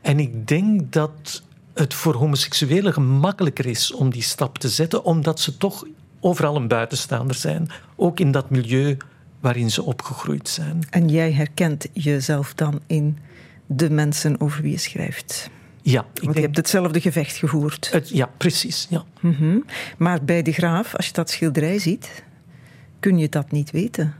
En 0.00 0.18
ik 0.18 0.48
denk 0.48 0.92
dat 0.92 1.42
het 1.74 1.94
voor 1.94 2.14
homoseksuelen 2.14 2.92
gemakkelijker 2.92 3.66
is 3.66 3.92
om 3.92 4.10
die 4.10 4.22
stap 4.22 4.58
te 4.58 4.68
zetten, 4.68 5.04
omdat 5.04 5.40
ze 5.40 5.56
toch 5.56 5.86
overal 6.20 6.56
een 6.56 6.68
buitenstaander 6.68 7.36
zijn, 7.36 7.68
ook 7.96 8.20
in 8.20 8.30
dat 8.30 8.50
milieu 8.50 8.96
waarin 9.40 9.70
ze 9.70 9.82
opgegroeid 9.82 10.48
zijn. 10.48 10.86
En 10.90 11.08
jij 11.08 11.32
herkent 11.32 11.88
jezelf 11.92 12.54
dan 12.54 12.80
in 12.86 13.18
de 13.66 13.90
mensen 13.90 14.40
over 14.40 14.62
wie 14.62 14.70
je 14.70 14.78
schrijft. 14.78 15.50
Ja, 15.82 16.06
ik 16.14 16.22
Want 16.22 16.36
je 16.36 16.42
hebt 16.42 16.56
hetzelfde 16.56 17.00
gevecht 17.00 17.36
gevoerd. 17.36 17.92
het, 17.92 18.08
ja, 18.08 18.30
precies. 18.36 18.86
Ja. 18.90 19.04
Mhm. 19.20 19.58
Maar 19.98 20.24
bij 20.24 20.42
de 20.42 20.52
graaf, 20.52 20.94
als 20.94 21.06
je 21.06 21.12
dat 21.12 21.30
schilderij 21.30 21.78
ziet, 21.78 22.24
kun 23.00 23.18
je 23.18 23.28
dat 23.28 23.50
niet 23.50 23.70
weten. 23.70 24.14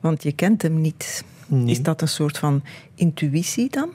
Want 0.00 0.22
je 0.22 0.32
kent 0.32 0.62
hem 0.62 0.80
niet. 0.80 1.24
Nee. 1.46 1.66
Is 1.66 1.82
dat 1.82 2.02
een 2.02 2.08
soort 2.08 2.38
van 2.38 2.62
intuïtie 2.94 3.70
dan? 3.70 3.90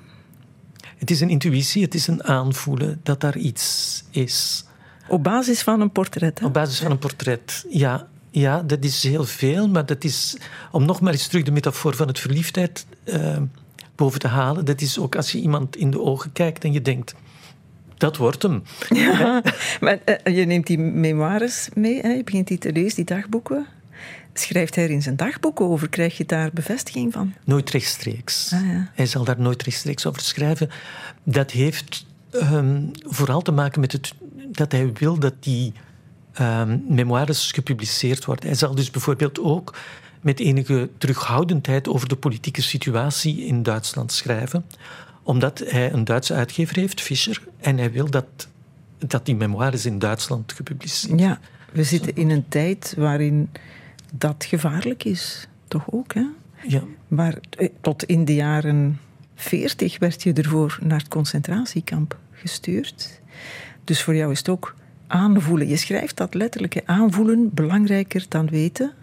Het 0.97 1.11
is 1.11 1.21
een 1.21 1.29
intuïtie, 1.29 1.83
het 1.83 1.93
is 1.93 2.07
een 2.07 2.23
aanvoelen 2.23 2.99
dat 3.03 3.21
daar 3.21 3.37
iets 3.37 4.03
is. 4.09 4.65
Op 5.07 5.23
basis 5.23 5.61
van 5.61 5.81
een 5.81 5.91
portret. 5.91 6.39
Hè? 6.39 6.45
Op 6.45 6.53
basis 6.53 6.79
van 6.79 6.91
een 6.91 6.99
portret, 6.99 7.65
ja. 7.69 8.07
Ja, 8.29 8.61
dat 8.61 8.83
is 8.83 9.03
heel 9.03 9.23
veel, 9.23 9.67
maar 9.67 9.85
dat 9.85 10.03
is, 10.03 10.37
om 10.71 10.85
nog 10.85 11.01
maar 11.01 11.11
eens 11.11 11.27
terug 11.27 11.43
de 11.43 11.51
metafoor 11.51 11.95
van 11.95 12.07
het 12.07 12.19
verliefdheid 12.19 12.85
eh, 13.03 13.37
boven 13.95 14.19
te 14.19 14.27
halen, 14.27 14.65
dat 14.65 14.81
is 14.81 14.99
ook 14.99 15.15
als 15.15 15.31
je 15.31 15.39
iemand 15.39 15.75
in 15.75 15.91
de 15.91 16.01
ogen 16.01 16.31
kijkt 16.31 16.63
en 16.63 16.71
je 16.71 16.81
denkt, 16.81 17.15
dat 17.97 18.17
wordt 18.17 18.41
hem. 18.41 18.63
Ja, 18.89 19.43
maar 19.81 19.99
eh, 20.05 20.35
je 20.35 20.45
neemt 20.45 20.67
die 20.67 20.77
memoires 20.77 21.69
mee, 21.73 22.01
hè? 22.01 22.09
je 22.09 22.23
begint 22.23 22.47
die 22.47 22.57
te 22.57 22.71
lezen, 22.71 22.95
die 22.95 23.05
dagboeken. 23.05 23.67
Schrijft 24.33 24.75
hij 24.75 24.83
er 24.83 24.89
in 24.89 25.01
zijn 25.01 25.15
dagboeken 25.15 25.65
over? 25.65 25.89
Krijg 25.89 26.17
je 26.17 26.25
daar 26.25 26.49
bevestiging 26.53 27.13
van? 27.13 27.33
Nooit 27.43 27.69
rechtstreeks. 27.69 28.51
Ah, 28.53 28.67
ja. 28.67 28.91
Hij 28.93 29.05
zal 29.05 29.23
daar 29.23 29.39
nooit 29.39 29.63
rechtstreeks 29.63 30.05
over 30.05 30.21
schrijven. 30.21 30.69
Dat 31.23 31.51
heeft 31.51 32.05
ehm, 32.31 32.81
vooral 32.93 33.41
te 33.41 33.51
maken 33.51 33.81
met 33.81 33.91
het, 33.91 34.13
dat 34.51 34.71
hij 34.71 34.93
wil 34.93 35.19
dat 35.19 35.33
die 35.39 35.73
ehm, 36.33 36.77
memoires 36.87 37.51
gepubliceerd 37.51 38.25
worden. 38.25 38.45
Hij 38.45 38.55
zal 38.55 38.75
dus 38.75 38.91
bijvoorbeeld 38.91 39.39
ook 39.39 39.75
met 40.25 40.39
enige 40.39 40.89
terughoudendheid 40.97 41.87
over 41.87 42.07
de 42.07 42.15
politieke 42.15 42.61
situatie 42.61 43.45
in 43.45 43.63
Duitsland 43.63 44.11
schrijven, 44.11 44.65
omdat 45.23 45.63
hij 45.65 45.93
een 45.93 46.03
Duitse 46.03 46.33
uitgever 46.33 46.75
heeft, 46.75 47.01
Fischer, 47.01 47.41
en 47.59 47.77
hij 47.77 47.91
wil 47.91 48.09
dat, 48.09 48.47
dat 48.97 49.25
die 49.25 49.35
memoires 49.35 49.85
in 49.85 49.99
Duitsland 49.99 50.53
gepubliceerd 50.53 51.19
Ja, 51.19 51.39
we 51.71 51.83
zitten 51.83 52.15
in 52.15 52.29
een 52.29 52.45
tijd 52.47 52.93
waarin 52.97 53.49
dat 54.13 54.45
gevaarlijk 54.45 55.03
is. 55.03 55.47
Toch 55.67 55.91
ook, 55.91 56.13
hè? 56.13 56.25
Ja. 56.67 56.83
Maar 57.07 57.37
eh, 57.49 57.69
tot 57.81 58.03
in 58.03 58.25
de 58.25 58.35
jaren 58.35 58.99
40 59.35 59.99
werd 59.99 60.23
je 60.23 60.33
ervoor 60.33 60.79
naar 60.81 60.99
het 60.99 61.07
concentratiekamp 61.07 62.17
gestuurd. 62.31 63.21
Dus 63.83 64.01
voor 64.01 64.15
jou 64.15 64.31
is 64.31 64.37
het 64.37 64.49
ook 64.49 64.75
aanvoelen. 65.07 65.67
Je 65.67 65.77
schrijft 65.77 66.17
dat 66.17 66.33
letterlijk. 66.33 66.73
hè. 66.73 66.81
Aanvoelen 66.85 67.49
belangrijker 67.53 68.25
dan 68.29 68.49
weten. 68.49 68.93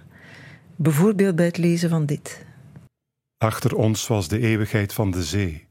Bijvoorbeeld 0.83 1.37
bij 1.37 1.45
het 1.45 1.57
lezen 1.57 1.91
van 1.91 2.07
dit. 2.07 2.45
Achter 3.39 3.77
ons 3.77 4.07
was 4.07 4.29
de 4.29 4.39
eeuwigheid 4.39 4.93
van 4.93 5.11
de 5.11 5.23
zee. 5.23 5.67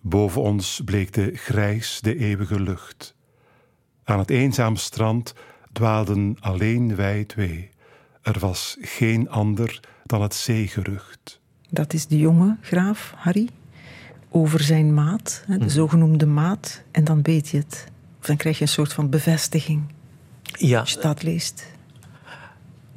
Boven 0.00 0.42
ons 0.42 0.80
bleekte 0.84 1.30
grijs 1.34 2.00
de 2.00 2.16
eeuwige 2.16 2.60
lucht. 2.60 3.14
Aan 4.04 4.18
het 4.18 4.30
eenzaam 4.30 4.76
strand 4.76 5.34
dwaalden 5.72 6.36
alleen 6.40 6.96
wij 6.96 7.24
twee. 7.24 7.70
Er 8.22 8.38
was 8.38 8.76
geen 8.80 9.28
ander 9.28 9.80
dan 10.04 10.22
het 10.22 10.34
zeegerucht. 10.34 11.40
Dat 11.70 11.92
is 11.92 12.06
de 12.06 12.18
jonge 12.18 12.56
graaf 12.60 13.12
Harry. 13.16 13.48
Over 14.28 14.60
zijn 14.60 14.94
maat, 14.94 15.44
hè, 15.46 15.58
de 15.58 15.68
zogenoemde 15.68 16.26
maat. 16.26 16.82
En 16.90 17.04
dan 17.04 17.22
weet 17.22 17.48
je 17.48 17.56
het. 17.56 17.86
Of 18.20 18.26
dan 18.26 18.36
krijg 18.36 18.56
je 18.56 18.62
een 18.62 18.70
soort 18.70 18.92
van 18.92 19.10
bevestiging 19.10 19.82
Ja, 20.42 20.80
als 20.80 20.92
je 20.92 21.00
dat 21.00 21.22
leest. 21.22 21.76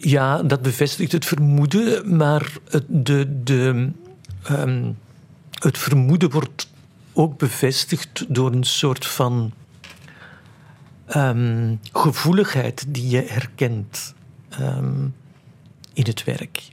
Ja, 0.03 0.43
dat 0.43 0.62
bevestigt 0.62 1.12
het 1.12 1.25
vermoeden, 1.25 2.15
maar 2.15 2.51
het, 2.70 2.86
de, 2.88 3.41
de, 3.43 3.91
ehm, 4.43 4.91
het 5.60 5.77
vermoeden 5.77 6.29
wordt 6.29 6.70
ook 7.13 7.38
bevestigd 7.38 8.25
door 8.27 8.51
een 8.51 8.63
soort 8.63 9.05
van 9.05 9.53
ehm, 11.05 11.75
gevoeligheid 11.93 12.86
die 12.88 13.10
je 13.10 13.22
herkent 13.22 14.13
ehm, 14.50 15.03
in 15.93 16.03
het 16.03 16.24
werk 16.24 16.70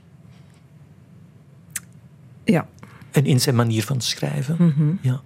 Ja, 2.43 2.67
en 3.11 3.25
in 3.25 3.39
zijn 3.39 3.55
manier 3.55 3.83
van 3.83 4.01
schrijven. 4.01 4.99
Ja. 5.01 5.21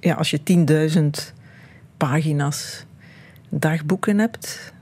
ja, 0.00 0.14
als 0.14 0.30
je 0.30 0.40
10.000 1.30 1.34
pagina's 1.96 2.84
dagboeken 3.48 4.18
hebt, 4.18 4.72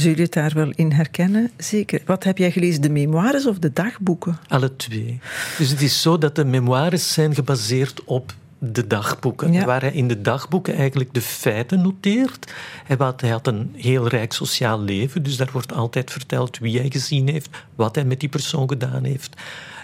zul 0.00 0.14
je 0.14 0.22
het 0.22 0.32
daar 0.32 0.52
wel 0.54 0.70
in 0.74 0.92
herkennen. 0.92 1.50
Zeker. 1.56 2.02
Wat 2.06 2.24
heb 2.24 2.38
jij 2.38 2.50
gelezen, 2.50 2.82
de 2.82 2.90
memoires 2.90 3.46
of 3.46 3.58
de 3.58 3.72
dagboeken? 3.72 4.38
Alle 4.48 4.76
twee. 4.76 5.20
Dus 5.58 5.70
het 5.70 5.82
is 5.82 6.02
zo 6.02 6.18
dat 6.18 6.36
de 6.36 6.44
memoires 6.44 7.12
zijn 7.12 7.34
gebaseerd 7.34 8.04
op 8.04 8.34
de 8.58 8.86
dagboeken. 8.86 9.52
Ja. 9.52 9.64
Waar 9.64 9.80
hij 9.80 9.92
in 9.92 10.08
de 10.08 10.20
dagboeken 10.20 10.74
eigenlijk 10.74 11.14
de 11.14 11.20
feiten 11.20 11.82
noteert. 11.82 12.52
Hij 12.84 12.96
had, 13.30 13.46
een 13.46 13.72
heel 13.76 14.08
rijk 14.08 14.32
sociaal 14.32 14.80
leven, 14.80 15.22
dus 15.22 15.36
daar 15.36 15.50
wordt 15.52 15.72
altijd 15.72 16.10
verteld 16.10 16.58
wie 16.58 16.78
hij 16.78 16.90
gezien 16.90 17.28
heeft, 17.28 17.48
wat 17.74 17.94
hij 17.94 18.04
met 18.04 18.20
die 18.20 18.28
persoon 18.28 18.68
gedaan 18.68 19.04
heeft, 19.04 19.36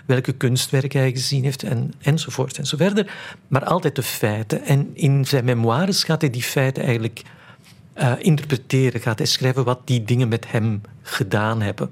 welke 0.06 0.32
kunstwerken 0.32 1.00
hij 1.00 1.10
gezien 1.10 1.44
heeft, 1.44 1.62
en, 1.62 1.92
enzovoort 2.02 2.58
en 2.58 2.66
zo 2.66 2.76
verder. 2.76 3.12
Maar 3.48 3.64
altijd 3.64 3.96
de 3.96 4.02
feiten. 4.02 4.64
En 4.64 4.90
in 4.94 5.24
zijn 5.24 5.44
memoires 5.44 6.04
gaat 6.04 6.20
hij 6.20 6.30
die 6.30 6.42
feiten 6.42 6.82
eigenlijk 6.82 7.22
eh, 7.94 8.12
interpreteren, 8.18 9.00
gaat 9.00 9.18
hij 9.18 9.26
schrijven 9.26 9.64
wat 9.64 9.80
die 9.84 10.04
dingen 10.04 10.28
met 10.28 10.50
hem 10.50 10.80
gedaan 11.02 11.62
hebben. 11.62 11.90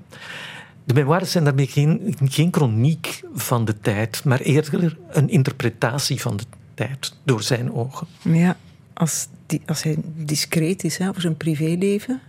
De 0.84 0.94
memoires 0.94 1.30
zijn 1.30 1.44
daarmee 1.44 1.66
geen, 1.66 2.14
geen 2.24 2.48
chroniek 2.52 3.22
van 3.34 3.64
de 3.64 3.80
tijd, 3.80 4.24
maar 4.24 4.40
eerder 4.40 4.96
een 5.08 5.28
interpretatie 5.28 6.20
van 6.20 6.36
de 6.36 6.44
tijd 6.74 7.14
door 7.22 7.42
zijn 7.42 7.72
ogen. 7.72 8.06
Ja, 8.22 8.56
als, 8.94 9.26
die, 9.46 9.62
als 9.66 9.82
hij 9.82 9.96
discreet 10.14 10.84
is 10.84 10.96
hè, 10.96 11.08
over 11.08 11.20
zijn 11.20 11.36
privéleven, 11.36 12.20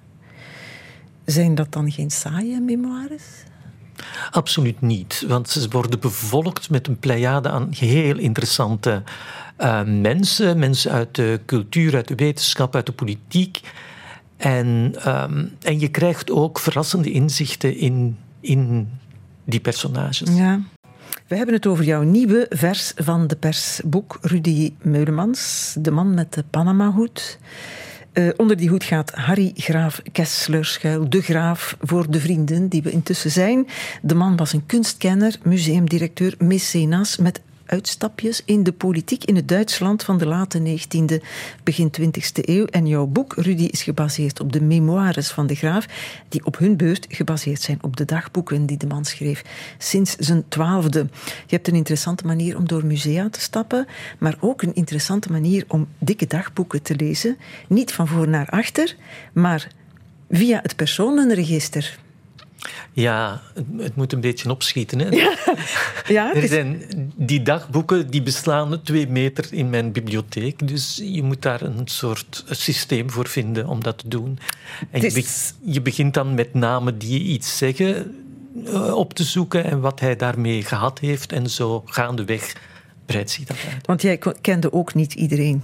zijn 1.25 1.55
dat 1.55 1.71
dan 1.71 1.91
geen 1.91 2.11
saaie 2.11 2.59
memoires? 2.59 3.23
Absoluut 4.31 4.81
niet, 4.81 5.25
want 5.27 5.49
ze 5.49 5.69
worden 5.69 5.99
bevolkt 5.99 6.69
met 6.69 6.87
een 6.87 6.99
pleiade 6.99 7.49
aan 7.49 7.67
heel 7.71 8.17
interessante 8.17 9.03
eh, 9.63 9.83
mensen. 9.83 10.59
Mensen 10.59 10.91
uit 10.91 11.15
de 11.15 11.39
cultuur, 11.45 11.95
uit 11.95 12.07
de 12.07 12.15
wetenschap, 12.15 12.75
uit 12.75 12.85
de 12.85 12.91
politiek. 12.91 13.61
En, 14.37 14.95
ehm, 14.99 15.45
en 15.61 15.79
je 15.79 15.87
krijgt 15.87 16.31
ook 16.31 16.59
verrassende 16.59 17.11
inzichten 17.11 17.77
in, 17.77 18.17
in 18.39 18.89
die 19.43 19.59
personages. 19.59 20.29
Ja. 20.35 20.59
We 21.27 21.35
hebben 21.35 21.55
het 21.55 21.67
over 21.67 21.83
jouw 21.83 22.01
nieuwe 22.01 22.45
vers 22.49 22.93
van 22.95 23.27
de 23.27 23.35
persboek 23.35 24.17
Rudy 24.21 24.73
Meulemans, 24.81 25.75
de 25.79 25.91
man 25.91 26.13
met 26.13 26.33
de 26.33 26.43
Panama-hoed. 26.49 27.39
Eh, 28.13 28.27
onder 28.37 28.57
die 28.57 28.69
hoed 28.69 28.83
gaat 28.83 29.11
Harry 29.11 29.51
Graaf 29.55 30.01
Kessler 30.11 30.65
schuil, 30.65 31.09
de 31.09 31.21
graaf 31.21 31.77
voor 31.81 32.11
de 32.11 32.19
vrienden 32.19 32.67
die 32.67 32.83
we 32.83 32.91
intussen 32.91 33.31
zijn. 33.31 33.67
De 34.01 34.15
man 34.15 34.35
was 34.35 34.53
een 34.53 34.65
kunstkenner, 34.65 35.35
museumdirecteur, 35.43 36.35
mecenas 36.37 37.17
met 37.17 37.41
uitstapjes 37.73 38.41
in 38.45 38.63
de 38.63 38.71
politiek 38.71 39.23
in 39.23 39.35
het 39.35 39.47
Duitsland 39.47 40.03
van 40.03 40.17
de 40.17 40.25
late 40.25 40.59
19e, 40.59 41.23
begin 41.63 41.91
20e 42.01 42.41
eeuw. 42.41 42.65
En 42.65 42.87
jouw 42.87 43.05
boek, 43.05 43.33
Rudy, 43.35 43.63
is 43.63 43.83
gebaseerd 43.83 44.39
op 44.39 44.53
de 44.53 44.61
memoires 44.61 45.31
van 45.31 45.47
de 45.47 45.55
graaf, 45.55 45.85
die 46.29 46.45
op 46.45 46.57
hun 46.57 46.77
beurt 46.77 47.05
gebaseerd 47.09 47.61
zijn 47.61 47.77
op 47.81 47.97
de 47.97 48.05
dagboeken 48.05 48.65
die 48.65 48.77
de 48.77 48.87
man 48.87 49.05
schreef 49.05 49.43
sinds 49.77 50.15
zijn 50.15 50.43
twaalfde. 50.47 51.07
Je 51.25 51.55
hebt 51.55 51.67
een 51.67 51.75
interessante 51.75 52.25
manier 52.25 52.57
om 52.57 52.67
door 52.67 52.85
musea 52.85 53.29
te 53.29 53.41
stappen, 53.41 53.87
maar 54.19 54.37
ook 54.39 54.61
een 54.61 54.75
interessante 54.75 55.31
manier 55.31 55.65
om 55.67 55.87
dikke 55.97 56.27
dagboeken 56.27 56.81
te 56.81 56.95
lezen. 56.95 57.37
Niet 57.67 57.91
van 57.91 58.07
voor 58.07 58.27
naar 58.27 58.49
achter, 58.49 58.95
maar 59.33 59.67
via 60.29 60.59
het 60.61 60.75
personenregister. 60.75 62.01
Ja, 62.93 63.41
het, 63.77 63.95
moet 63.95 64.13
een 64.13 64.21
beetje 64.21 64.49
opschieten. 64.51 64.99
Hè? 64.99 65.09
Ja, 66.07 66.33
Er 66.35 66.47
zijn 66.47 66.81
die 67.15 67.41
dagboeken 67.41 68.09
die 68.09 68.21
beslaan 68.23 68.81
twee 68.81 69.07
meter 69.07 69.45
in 69.53 69.69
mijn 69.69 69.91
bibliotheek. 69.91 70.67
Dus 70.67 71.01
je 71.03 71.23
moet 71.23 71.41
daar 71.41 71.61
een 71.61 71.81
soort 71.87 72.43
systeem 72.49 73.09
voor 73.11 73.27
vinden 73.27 73.67
om 73.67 73.83
dat 73.83 73.97
te 73.97 74.07
doen. 74.07 74.39
En 74.91 75.01
je, 75.01 75.11
be- 75.13 75.71
je 75.71 75.81
begint 75.81 76.13
dan 76.13 76.33
met 76.33 76.53
namen 76.53 76.97
die 76.97 77.21
iets 77.21 77.57
zeggen 77.57 78.15
eh, 78.65 78.93
op 78.95 79.13
te 79.13 79.23
zoeken 79.23 79.63
en 79.63 79.79
wat 79.79 79.99
hij 79.99 80.15
daarmee 80.15 80.63
gehad 80.63 80.99
heeft. 80.99 81.31
En 81.31 81.49
zo 81.49 81.83
gaandeweg 81.85 82.53
breidt 83.05 83.31
zich 83.31 83.43
dat 83.45 83.57
uit. 83.73 83.85
Want 83.87 84.01
jij 84.01 84.19
kende 84.41 84.73
ook 84.73 84.93
niet 84.93 85.13
iedereen. 85.13 85.63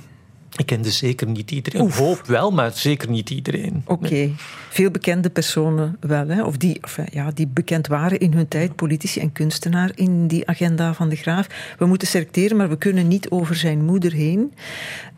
Ik 0.59 0.65
kende 0.65 0.89
zeker 0.91 1.27
niet 1.27 1.51
iedereen. 1.51 1.87
Ik 1.87 1.93
hoop 1.93 2.25
wel, 2.25 2.51
maar 2.51 2.71
zeker 2.71 3.09
niet 3.09 3.29
iedereen. 3.29 3.81
Oké, 3.85 4.29
veel 4.69 4.91
bekende 4.91 5.29
personen 5.29 5.97
wel, 5.99 6.27
hè? 6.27 6.43
of 6.43 6.57
die, 6.57 6.83
of, 6.83 6.97
ja, 7.11 7.31
die 7.31 7.47
bekend 7.47 7.87
waren 7.87 8.19
in 8.19 8.33
hun 8.33 8.47
tijd, 8.47 8.75
politici 8.75 9.19
en 9.19 9.31
kunstenaar 9.31 9.91
in 9.95 10.27
die 10.27 10.47
agenda 10.47 10.93
van 10.93 11.09
de 11.09 11.15
graaf. 11.15 11.47
We 11.77 11.85
moeten 11.85 12.07
selecteren, 12.07 12.57
maar 12.57 12.69
we 12.69 12.77
kunnen 12.77 13.07
niet 13.07 13.29
over 13.29 13.55
zijn 13.55 13.85
moeder 13.85 14.11
heen. 14.13 14.53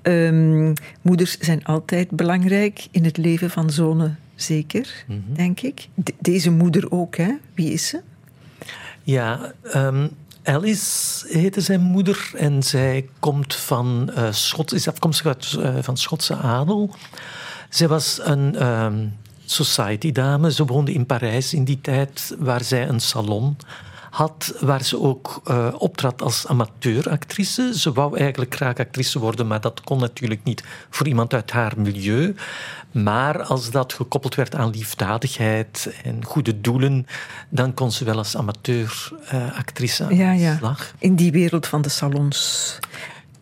Ehm, 0.01 0.74
moeders 1.01 1.38
zijn 1.39 1.63
altijd 1.65 2.10
belangrijk 2.10 2.88
in 2.91 3.03
het 3.05 3.17
leven 3.17 3.50
van 3.50 3.69
zonen, 3.69 4.19
zeker, 4.36 5.05
denk 5.33 5.62
ik. 5.62 5.88
De- 5.93 6.13
deze 6.19 6.51
moeder 6.51 6.91
ook, 6.91 7.15
hè? 7.17 7.31
Wie 7.53 7.71
is 7.74 7.88
ze? 7.88 8.01
Ja, 9.03 9.53
ehm, 9.63 10.07
Alice 10.43 11.27
heette 11.27 11.62
zijn 11.62 11.81
moeder 11.81 12.31
en 12.36 12.63
zij 12.63 13.10
komt 13.19 13.55
van 13.55 14.12
uh, 14.17 14.31
Schot, 14.31 14.74
is 14.74 14.88
afkomstig 14.88 15.25
uit, 15.25 15.55
uh, 15.57 15.75
van 15.81 15.98
Schotse 15.98 16.36
adel. 16.36 16.95
Zij 17.69 17.88
was 17.88 18.19
een 18.24 18.55
uh, 18.55 18.88
society 19.45 20.12
dame. 20.12 20.51
Ze 20.51 20.65
woonde 20.65 20.93
in 20.93 21.05
Parijs 21.05 21.53
in 21.53 21.63
die 21.63 21.81
tijd, 21.81 22.36
waar 22.39 22.63
zij 22.63 22.88
een 22.88 23.00
salon 23.00 23.57
had, 24.12 24.53
waar 24.60 24.84
ze 24.84 25.00
ook 25.00 25.41
uh, 25.48 25.68
optrad 25.77 26.22
als 26.22 26.48
amateuractrice. 26.48 27.80
Ze 27.80 27.91
wou 27.91 28.18
eigenlijk 28.18 28.56
graag 28.56 28.77
actrice 28.77 29.20
worden, 29.20 29.48
maar 29.48 29.62
dat 29.62 29.82
kon 29.82 30.00
natuurlijk 30.00 30.44
niet 30.44 30.63
voor 30.89 31.08
iemand 31.08 31.34
uit 31.34 31.51
haar 31.51 31.74
milieu. 31.77 32.36
Maar 32.91 33.44
als 33.44 33.72
dat 33.72 33.94
gekoppeld 33.94 34.36
werd 34.36 34.56
aan 34.56 34.70
liefdadigheid 34.70 35.94
en 36.03 36.25
goede 36.25 36.62
doelen, 36.62 37.06
dan 37.50 37.74
kon 37.74 37.91
ze 37.91 38.03
wel 38.03 38.18
als 38.18 38.38
amateuractrice 38.38 40.08
uh, 40.10 40.27
aan 40.27 40.39
ja. 40.39 40.58
slag. 40.58 40.94
In 40.98 41.15
die 41.15 41.32
wereld 41.32 41.68
van 41.68 41.82
de 41.82 41.89
salons. 41.89 42.80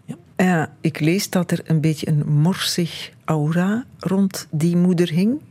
Ja. 0.06 0.16
Uh, 0.36 0.66
ik 0.82 1.00
lees 1.00 1.30
dat 1.30 1.52
er 1.52 1.62
een 1.64 1.82
beetje 1.82 2.08
een 2.08 2.28
morsig 2.28 3.12
aura 3.26 3.86
rond 4.00 4.48
die 4.52 4.78
moeder 4.78 5.10
hing. 5.10 5.42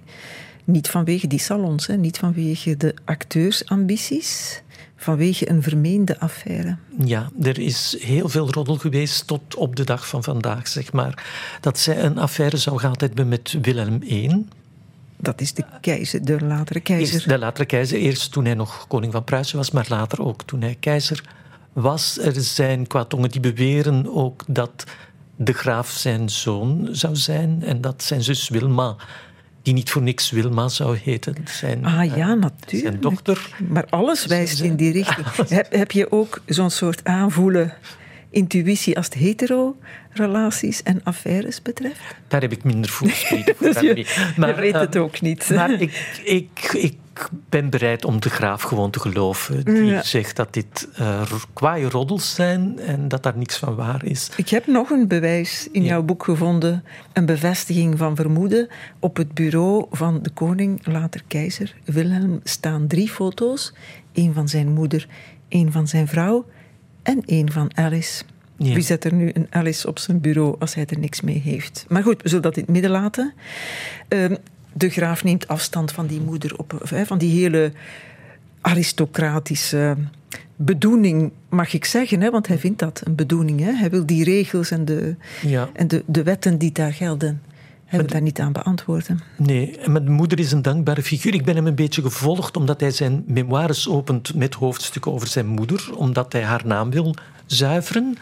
Niet 0.64 0.88
vanwege 0.88 1.26
die 1.26 1.38
salons, 1.38 1.86
hè, 1.86 1.96
niet 1.96 2.18
vanwege 2.18 2.76
de 2.76 2.94
acteursambities, 3.04 4.62
vanwege 4.96 5.50
een 5.50 5.62
vermeende 5.62 6.20
affaire. 6.20 6.76
Ja, 7.04 7.30
er 7.42 7.58
is 7.58 7.96
heel 8.00 8.28
veel 8.28 8.50
roddel 8.50 8.76
geweest 8.76 9.26
tot 9.26 9.54
op 9.54 9.76
de 9.76 9.84
dag 9.84 10.08
van 10.08 10.22
vandaag, 10.22 10.68
zeg 10.68 10.92
maar. 10.92 11.24
Dat 11.60 11.78
zij 11.78 12.04
een 12.04 12.18
affaire 12.18 12.56
zou 12.56 12.78
gehad 12.78 13.00
hebben 13.00 13.28
met 13.28 13.58
Willem 13.62 14.02
I. 14.02 14.44
Dat 15.16 15.40
is 15.40 15.54
de 15.54 15.64
keizer, 15.80 16.24
de 16.24 16.44
latere 16.44 16.80
keizer. 16.80 17.14
Eerst 17.14 17.28
de 17.28 17.38
latere 17.38 17.66
keizer, 17.66 17.98
eerst 17.98 18.32
toen 18.32 18.44
hij 18.44 18.54
nog 18.54 18.86
koning 18.86 19.12
van 19.12 19.24
Pruisen 19.24 19.56
was, 19.56 19.70
maar 19.70 19.86
later 19.88 20.22
ook 20.22 20.42
toen 20.42 20.60
hij 20.60 20.76
keizer 20.80 21.22
was. 21.72 22.18
Er 22.18 22.40
zijn 22.40 22.86
kwaadongen 22.86 23.30
die 23.30 23.40
beweren 23.40 24.14
ook 24.14 24.44
dat 24.46 24.84
de 25.36 25.52
graaf 25.52 25.90
zijn 25.90 26.28
zoon 26.28 26.88
zou 26.90 27.16
zijn 27.16 27.62
en 27.62 27.80
dat 27.80 28.02
zijn 28.02 28.22
zus 28.22 28.48
Wilma 28.48 28.96
die 29.62 29.74
niet 29.74 29.90
voor 29.90 30.02
niks 30.02 30.30
Wilma 30.30 30.68
zou 30.68 30.98
heten. 31.02 31.34
Zijn, 31.44 31.84
ah 31.84 32.16
ja, 32.16 32.34
natuurlijk. 32.34 32.88
Zijn 32.88 33.00
dochter. 33.00 33.56
Maar 33.68 33.86
alles 33.90 34.26
wijst 34.26 34.60
in 34.60 34.76
die 34.76 34.92
richting. 34.92 35.26
heb, 35.48 35.72
heb 35.72 35.90
je 35.90 36.12
ook 36.12 36.42
zo'n 36.46 36.70
soort 36.70 37.04
aanvoelen, 37.04 37.74
intuïtie 38.30 38.96
als 38.96 39.04
het 39.04 39.14
hetero-relaties 39.14 40.82
en 40.82 41.00
affaires 41.04 41.62
betreft? 41.62 42.00
Daar 42.28 42.40
heb 42.40 42.52
ik 42.52 42.64
minder 42.64 42.90
voelsprieten 42.90 43.54
voor. 43.56 43.66
dus 43.72 43.80
je, 43.80 44.32
maar, 44.36 44.56
weet 44.56 44.74
het 44.74 44.94
uh, 44.94 45.02
ook 45.02 45.20
niet. 45.20 45.50
Maar 45.50 45.70
ik, 45.70 46.20
ik, 46.24 46.70
ik 46.72 46.96
ben 47.48 47.70
bereid 47.70 48.04
om 48.04 48.20
de 48.20 48.30
graaf 48.30 48.62
gewoon 48.62 48.90
te 48.90 49.00
geloven. 49.00 49.64
Die 49.64 49.84
ja. 49.84 50.02
zegt 50.02 50.36
dat 50.36 50.52
dit 50.52 50.88
uh, 51.00 51.22
kwaaie 51.52 51.88
roddels 51.88 52.34
zijn 52.34 52.78
en 52.78 53.08
dat 53.08 53.22
daar 53.22 53.36
niks 53.36 53.56
van 53.56 53.74
waar 53.74 54.04
is. 54.04 54.30
Ik 54.36 54.48
heb 54.48 54.66
nog 54.66 54.90
een 54.90 55.08
bewijs 55.08 55.68
in 55.72 55.82
ja. 55.82 55.88
jouw 55.88 56.02
boek 56.02 56.24
gevonden. 56.24 56.84
Een 57.12 57.26
bevestiging 57.26 57.98
van 57.98 58.16
vermoeden. 58.16 58.68
Op 58.98 59.16
het 59.16 59.34
bureau 59.34 59.86
van 59.90 60.22
de 60.22 60.30
koning, 60.30 60.86
later 60.86 61.22
keizer 61.26 61.74
Wilhelm, 61.84 62.40
staan 62.44 62.86
drie 62.86 63.08
foto's. 63.08 63.72
Eén 64.12 64.34
van 64.34 64.48
zijn 64.48 64.68
moeder, 64.68 65.06
één 65.48 65.72
van 65.72 65.88
zijn 65.88 66.08
vrouw 66.08 66.46
en 67.02 67.22
één 67.26 67.52
van 67.52 67.76
Alice. 67.76 68.24
Ja. 68.56 68.74
Wie 68.74 68.82
zet 68.82 69.04
er 69.04 69.14
nu 69.14 69.30
een 69.34 69.46
Alice 69.50 69.88
op 69.88 69.98
zijn 69.98 70.20
bureau 70.20 70.56
als 70.58 70.74
hij 70.74 70.86
er 70.86 70.98
niks 70.98 71.20
mee 71.20 71.40
heeft? 71.40 71.84
Maar 71.88 72.02
goed, 72.02 72.22
we 72.22 72.28
zullen 72.28 72.42
dat 72.42 72.56
in 72.56 72.62
het 72.62 72.72
midden 72.72 72.90
laten. 72.90 73.34
Uh, 74.08 74.24
de 74.78 74.88
graaf 74.88 75.24
neemt 75.24 75.48
afstand 75.48 75.92
van 75.92 76.06
die 76.06 76.20
moeder, 76.20 76.58
op, 76.58 76.80
van 76.82 77.18
die 77.18 77.40
hele 77.40 77.72
aristocratische 78.60 79.96
bedoeling, 80.56 81.32
mag 81.48 81.72
ik 81.72 81.84
zeggen, 81.84 82.20
hè, 82.20 82.30
want 82.30 82.46
hij 82.46 82.58
vindt 82.58 82.78
dat 82.78 83.02
een 83.04 83.14
bedoeling. 83.14 83.60
Hè. 83.60 83.72
Hij 83.72 83.90
wil 83.90 84.06
die 84.06 84.24
regels 84.24 84.70
en 84.70 84.84
de, 84.84 85.16
ja. 85.42 85.68
en 85.72 85.88
de, 85.88 86.02
de 86.06 86.22
wetten 86.22 86.58
die 86.58 86.72
daar 86.72 86.92
gelden. 86.92 87.42
Hij 87.84 87.98
wil 87.98 88.08
daar 88.08 88.22
niet 88.22 88.40
aan 88.40 88.52
beantwoorden. 88.52 89.20
Nee, 89.36 89.78
en 89.78 89.92
mijn 89.92 90.10
moeder 90.10 90.38
is 90.38 90.52
een 90.52 90.62
dankbare 90.62 91.02
figuur. 91.02 91.34
Ik 91.34 91.44
ben 91.44 91.56
hem 91.56 91.66
een 91.66 91.74
beetje 91.74 92.02
gevolgd 92.02 92.56
omdat 92.56 92.80
hij 92.80 92.90
zijn 92.90 93.24
memoires 93.26 93.88
opent 93.88 94.34
met 94.34 94.54
hoofdstukken 94.54 95.12
over 95.12 95.28
zijn 95.28 95.46
moeder, 95.46 95.96
omdat 95.96 96.32
hij 96.32 96.42
haar 96.42 96.62
naam 96.64 96.90
wil 96.90 97.14
zuiveren. 97.46 98.16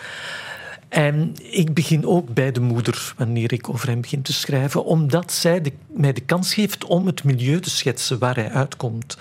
En 0.97 1.35
ik 1.51 1.75
begin 1.75 2.07
ook 2.07 2.35
bij 2.35 2.53
de 2.53 2.61
moeder 2.61 3.15
wanneer 3.17 3.53
ik 3.53 3.69
over 3.69 3.89
hem 3.89 4.01
begin 4.01 4.23
te 4.23 4.33
schrijven, 4.33 4.85
omdat 4.85 5.33
zij 5.33 5.61
de, 5.61 5.73
mij 5.87 6.13
de 6.13 6.21
kans 6.21 6.55
geeft 6.55 6.85
om 6.85 7.07
het 7.07 7.25
milieu 7.25 7.61
te 7.61 7.71
schetsen 7.71 8.19
waar 8.19 8.35
hij 8.35 8.51
uitkomt. 8.51 9.19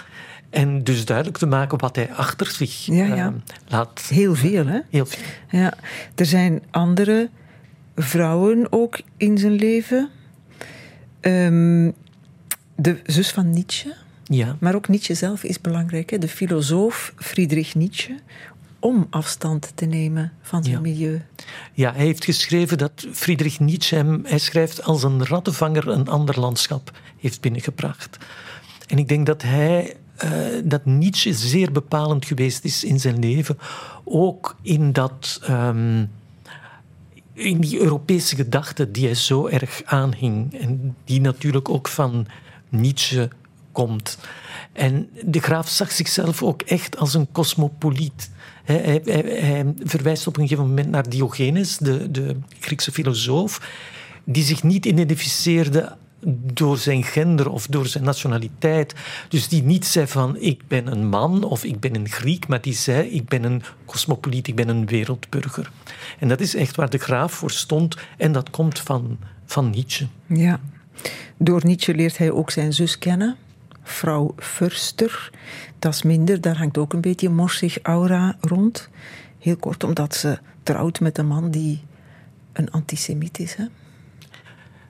En 0.49 0.83
dus 0.83 1.05
duidelijk 1.05 1.37
te 1.37 1.45
maken 1.45 1.79
wat 1.79 1.95
hij 1.95 2.13
achter 2.13 2.47
zich 2.47 2.85
ja, 2.85 3.05
ja. 3.05 3.27
Uh, 3.27 3.33
laat. 3.67 4.01
Heel 4.09 4.35
veel, 4.35 4.65
hè? 4.65 4.79
Heel 4.89 5.05
veel. 5.05 5.23
Ja. 5.49 5.73
Er 6.15 6.25
zijn 6.25 6.63
andere 6.71 7.29
vrouwen 7.95 8.67
ook 8.69 8.99
in 9.17 9.37
zijn 9.37 9.53
leven. 9.53 10.09
Um, 11.21 11.93
de 12.75 12.99
zus 13.05 13.31
van 13.31 13.49
Nietzsche. 13.49 13.93
Ja. 14.23 14.57
Maar 14.59 14.75
ook 14.75 14.87
Nietzsche 14.87 15.13
zelf 15.13 15.43
is 15.43 15.61
belangrijk. 15.61 16.09
Hè? 16.09 16.17
De 16.17 16.27
filosoof 16.27 17.13
Friedrich 17.15 17.75
Nietzsche 17.75 18.15
om 18.85 19.07
afstand 19.09 19.71
te 19.75 19.85
nemen 19.85 20.31
van 20.41 20.63
zijn 20.63 20.75
ja. 20.75 20.81
milieu. 20.81 21.21
Ja, 21.73 21.93
hij 21.93 22.05
heeft 22.05 22.25
geschreven 22.25 22.77
dat 22.77 23.07
Friedrich 23.11 23.59
Nietzsche 23.59 23.95
hem, 23.95 24.21
hij 24.25 24.37
schrijft 24.37 24.83
als 24.83 25.03
een 25.03 25.25
rattenvanger 25.25 25.87
een 25.87 26.07
ander 26.07 26.39
landschap 26.39 26.91
heeft 27.17 27.41
binnengebracht. 27.41 28.17
En 28.87 28.97
ik 28.97 29.07
denk 29.07 29.25
dat 29.25 29.41
hij, 29.41 29.95
uh, 30.23 30.31
dat 30.63 30.85
Nietzsche 30.85 31.33
zeer 31.33 31.71
bepalend 31.71 32.25
geweest 32.25 32.63
is 32.63 32.83
in 32.83 32.99
zijn 32.99 33.19
leven, 33.19 33.57
ook 34.03 34.55
in 34.61 34.91
dat. 34.91 35.41
Um, 35.49 36.11
in 37.33 37.59
die 37.59 37.79
Europese 37.79 38.35
gedachte 38.35 38.91
die 38.91 39.05
hij 39.05 39.15
zo 39.15 39.47
erg 39.47 39.81
aanhing. 39.85 40.59
En 40.59 40.95
die 41.03 41.21
natuurlijk 41.21 41.69
ook 41.69 41.87
van 41.87 42.27
Nietzsche 42.69 43.29
komt. 43.71 44.17
En 44.71 45.09
de 45.25 45.39
graaf 45.39 45.69
zag 45.69 45.91
zichzelf 45.91 46.43
ook 46.43 46.61
echt 46.61 46.97
als 46.97 47.13
een 47.13 47.31
cosmopoliet. 47.31 48.29
Hij, 48.65 49.01
verwijst 49.83 50.27
op 50.27 50.37
een 50.37 50.47
gegeven 50.47 50.67
moment 50.67 50.89
naar 50.89 51.09
Diogenes, 51.09 51.77
de, 51.77 52.11
de 52.11 52.35
Griekse 52.59 52.91
filosoof, 52.91 53.71
die 54.23 54.43
zich 54.43 54.63
niet 54.63 54.85
identificeerde 54.85 55.95
door 56.53 56.77
zijn 56.77 57.03
gender 57.03 57.49
of 57.49 57.67
door 57.67 57.87
zijn 57.87 58.03
nationaliteit. 58.03 58.93
Dus 59.29 59.47
die 59.47 59.63
niet 59.63 59.85
zei 59.85 60.07
van 60.07 60.37
ik 60.39 60.67
ben 60.67 60.87
een 60.87 61.07
man 61.07 61.43
of 61.43 61.63
ik 61.63 61.79
ben 61.79 61.95
een 61.95 62.09
Griek, 62.09 62.47
maar 62.47 62.61
die 62.61 62.73
zei 62.73 63.07
ik 63.07 63.27
ben 63.27 63.43
een 63.43 63.63
cosmopoliet, 63.85 64.47
ik 64.47 64.55
ben 64.55 64.69
een 64.69 64.85
wereldburger. 64.85 65.71
En 66.19 66.27
dat 66.27 66.39
is 66.39 66.55
echt 66.55 66.75
waar 66.75 66.89
de 66.89 66.97
graaf 66.97 67.33
voor 67.33 67.51
stond 67.51 67.97
en 68.17 68.31
dat 68.31 68.49
komt 68.49 68.79
van, 68.79 69.17
van 69.45 69.69
Nietzsche. 69.69 70.07
Ja. 70.27 70.59
Door 71.37 71.65
Nietzsche 71.65 71.95
leert 71.95 72.17
hij 72.17 72.31
ook 72.31 72.51
zijn 72.51 72.73
zus 72.73 72.97
kennen, 72.97 73.35
vrouw 73.85 74.33
Förster. 74.37 75.31
Dat 75.79 75.93
is 75.93 76.01
minder, 76.01 76.41
daar 76.41 76.57
hangt 76.57 76.77
ook 76.77 76.93
een 76.93 77.01
beetje 77.01 77.29
morsig 77.29 77.79
aura 77.81 78.37
rond. 78.39 78.89
Heel 79.39 79.57
kort, 79.57 79.83
omdat 79.83 80.15
ze 80.15 80.39
trouwt 80.63 80.99
met 80.99 81.17
een 81.17 81.27
man 81.27 81.51
die 81.51 81.83
een 82.53 82.71
antisemiet 82.71 83.39
is. 83.39 83.55
Hè? 83.55 83.65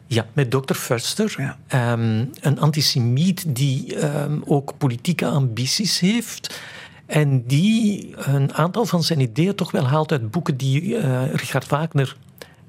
Ja, 0.08 0.25
met 0.34 0.51
dokter 0.51 0.75
Förster. 0.75 1.36
Ja. 1.38 1.93
Um, 1.93 2.29
een 2.41 2.60
antisemiet 2.60 3.55
die 3.55 4.03
um, 4.03 4.43
ook 4.45 4.77
politieke 4.77 5.25
ambities 5.25 5.99
heeft. 5.99 6.62
En 7.05 7.45
die 7.45 8.13
een 8.17 8.53
aantal 8.53 8.86
van 8.86 9.03
zijn 9.03 9.19
ideeën 9.19 9.55
toch 9.55 9.71
wel 9.71 9.88
haalt 9.88 10.12
uit 10.12 10.31
boeken 10.31 10.58
die 10.58 10.81
uh, 10.81 11.34
Richard 11.34 11.67
Wagner 11.67 12.17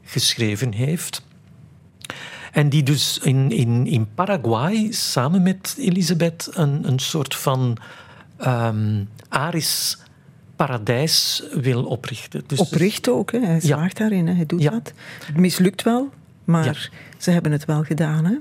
geschreven 0.03 0.73
heeft. 0.73 1.27
En 2.57 2.69
die 2.69 2.83
dus 2.83 3.19
in, 3.19 3.51
in, 3.51 3.87
in 3.87 4.09
Paraguay 4.15 4.87
samen 4.91 5.43
met 5.43 5.75
Elisabeth 5.79 6.49
een, 6.53 6.89
een 6.89 6.99
soort 6.99 7.35
van 7.35 7.77
um, 8.47 9.09
Aris 9.29 9.99
paradijs 10.57 11.43
wil 11.53 11.85
oprichten. 11.85 12.43
Dus 12.47 12.59
Oprichten 12.59 13.15
ook, 13.15 13.33
hè? 13.33 13.39
hij 13.39 13.61
slaagt 13.61 13.99
ja. 13.99 14.05
daarin, 14.05 14.27
hè? 14.27 14.35
hij 14.35 14.47
doet 14.47 14.63
ja. 14.63 14.71
dat. 14.71 14.93
Het 15.27 15.37
mislukt 15.37 15.83
wel, 15.83 16.11
maar 16.45 16.65
ja. 16.65 16.75
ze 17.19 17.31
hebben 17.31 17.53
het 17.53 17.65
wel 17.65 17.83
gedaan. 17.83 18.25
Hè? 18.25 18.35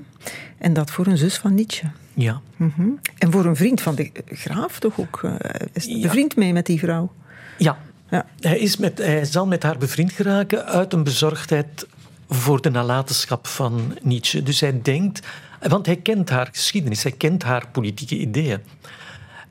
En 0.58 0.72
dat 0.72 0.90
voor 0.90 1.06
een 1.06 1.18
zus 1.18 1.36
van 1.36 1.54
Nietzsche. 1.54 1.86
Ja. 2.14 2.40
Mm 2.56 2.72
-hmm. 2.76 3.00
En 3.18 3.32
voor 3.32 3.44
een 3.44 3.56
vriend 3.56 3.80
van 3.80 3.94
de 3.94 4.10
graaf 4.26 4.78
toch 4.78 5.00
ook? 5.00 5.20
Uh, 5.24 5.34
is 5.72 5.84
ja. 5.84 6.00
bevriend 6.00 6.36
mee 6.36 6.52
met 6.52 6.66
die 6.66 6.78
vrouw? 6.78 7.12
Ja. 7.58 7.78
ja. 8.10 8.26
Hij, 8.40 8.58
is 8.58 8.76
met, 8.76 8.98
hij 8.98 9.24
zal 9.24 9.46
met 9.46 9.62
haar 9.62 9.78
bevriend 9.78 10.12
geraken 10.12 10.66
uit 10.66 10.92
een 10.92 11.04
bezorgdheid 11.04 11.86
voor 12.28 12.60
de 12.60 12.70
nalatenschap 12.70 13.46
van 13.46 13.98
Nietzsche. 14.02 14.42
Dus 14.42 14.60
hij 14.60 14.82
denkt, 14.82 15.26
want 15.68 15.86
hij 15.86 15.96
kent 15.96 16.30
haar 16.30 16.48
geschiedenis, 16.52 17.02
hij 17.02 17.12
kent 17.12 17.42
haar 17.42 17.68
politieke 17.68 18.18
ideeën. 18.18 18.60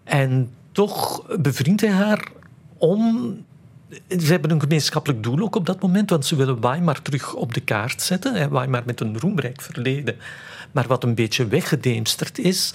En 0.03 0.49
toch 0.71 1.25
bevriendt 1.39 1.81
hij 1.81 1.91
haar 1.91 2.27
om. 2.77 3.33
Ze 4.07 4.25
hebben 4.25 4.51
een 4.51 4.61
gemeenschappelijk 4.61 5.23
doel 5.23 5.39
ook 5.39 5.55
op 5.55 5.65
dat 5.65 5.81
moment, 5.81 6.09
want 6.09 6.25
ze 6.25 6.35
willen 6.35 6.61
Weimar 6.61 7.01
terug 7.01 7.33
op 7.33 7.53
de 7.53 7.61
kaart 7.61 8.01
zetten. 8.01 8.51
Weimar 8.51 8.83
met 8.85 9.01
een 9.01 9.19
roemrijk 9.19 9.61
verleden, 9.61 10.15
maar 10.71 10.87
wat 10.87 11.03
een 11.03 11.15
beetje 11.15 11.47
weggedemsterd 11.47 12.37
is. 12.37 12.73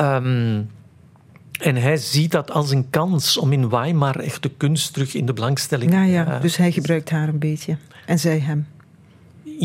Um, 0.00 0.70
En 1.58 1.76
hij 1.76 1.96
ziet 1.96 2.30
dat 2.30 2.50
als 2.50 2.70
een 2.70 2.90
kans 2.90 3.36
om 3.36 3.52
in 3.52 3.68
Weimar 3.68 4.16
echt 4.16 4.42
de 4.42 4.50
kunst 4.56 4.92
terug 4.92 5.14
in 5.14 5.26
de 5.26 5.32
belangstelling 5.32 5.90
te 5.90 5.96
Nou 5.96 6.10
ja, 6.10 6.38
dus 6.38 6.56
hij 6.56 6.72
gebruikt 6.72 7.10
haar 7.10 7.28
een 7.28 7.38
beetje. 7.38 7.76
En 8.06 8.18
zij 8.18 8.38
hem. 8.38 8.66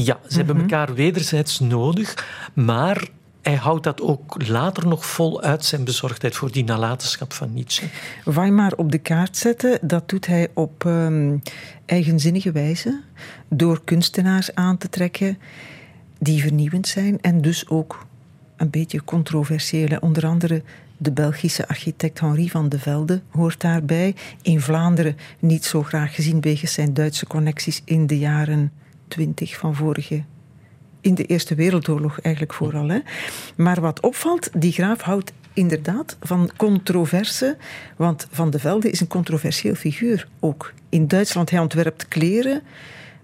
Ja, 0.04 0.20
ze 0.28 0.38
hebben 0.38 0.56
mhm. 0.56 0.64
elkaar 0.64 0.94
wederzijds 0.94 1.60
nodig. 1.60 2.28
Maar 2.54 3.08
hij 3.42 3.56
houdt 3.56 3.84
dat 3.84 4.02
ook 4.02 4.48
later 4.48 4.88
nog 4.88 5.06
vol 5.06 5.42
uit, 5.42 5.66
zijn 5.66 5.84
bezorgdheid 5.84 6.36
voor 6.36 6.52
die 6.52 6.64
nalatenschap 6.64 7.34
van 7.34 7.54
Nietzsche. 7.54 7.88
Weimar 8.24 8.74
op 8.76 8.92
de 8.92 8.98
kaart 8.98 9.38
zetten, 9.38 9.80
dat 9.82 10.10
doet 10.10 10.26
hij 10.26 10.48
op 10.54 10.84
um, 10.84 11.42
eigenzinnige 11.86 12.52
wijze. 12.52 13.02
Door 13.50 13.82
kunstenaars 13.84 14.56
aan 14.56 14.78
te 14.78 14.90
trekken 14.90 15.38
die 16.20 16.42
vernieuwend 16.42 16.88
zijn 16.88 17.22
en 17.22 17.42
dus 17.42 17.70
ook 17.70 18.06
een 18.58 18.70
beetje 18.70 19.04
controversiële. 19.04 20.02
Onder 20.02 20.26
andere 20.26 20.64
de 20.98 21.12
Belgische 21.12 21.68
architect 21.68 22.20
Henri 22.20 22.50
van 22.50 22.70
de 22.70 22.80
Velde 22.80 23.22
hoort 23.30 23.62
daarbij. 23.62 24.16
In 24.42 24.62
Vlaanderen 24.62 25.18
niet 25.40 25.66
zo 25.66 25.84
graag 25.84 26.16
gezien 26.16 26.42
wegens 26.42 26.74
zijn 26.74 26.94
Duitse 26.94 27.28
connecties 27.28 27.82
in 27.86 28.08
de 28.08 28.18
jaren 28.18 28.72
twintig 29.08 29.58
van 29.58 29.76
vorige 29.76 30.24
in 31.02 31.16
de 31.16 31.26
Eerste 31.26 31.56
Wereldoorlog 31.56 32.20
eigenlijk 32.20 32.54
vooral. 32.54 32.88
Hè. 32.88 33.00
Maar 33.56 33.82
wat 33.82 34.00
opvalt, 34.00 34.50
die 34.62 34.72
graaf 34.72 35.02
houdt 35.02 35.32
inderdaad 35.54 36.18
van 36.22 36.50
controverse, 36.58 37.58
want 37.96 38.28
Van 38.32 38.50
de 38.50 38.60
Velde 38.60 38.90
is 38.90 39.00
een 39.00 39.08
controversieel 39.08 39.76
figuur 39.76 40.28
ook. 40.40 40.74
In 40.90 41.08
Duitsland, 41.08 41.50
hij 41.50 41.60
ontwerpt 41.60 42.08
kleren 42.08 42.62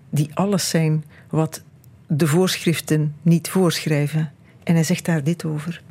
die 0.09 0.29
alles 0.33 0.69
zijn 0.69 1.03
wat 1.29 1.63
de 2.07 2.27
voorschriften 2.27 3.15
niet 3.21 3.49
voorschrijven. 3.49 4.31
En 4.63 4.73
hij 4.73 4.83
zegt 4.83 5.05
daar 5.05 5.23
dit 5.23 5.45
over. 5.45 5.81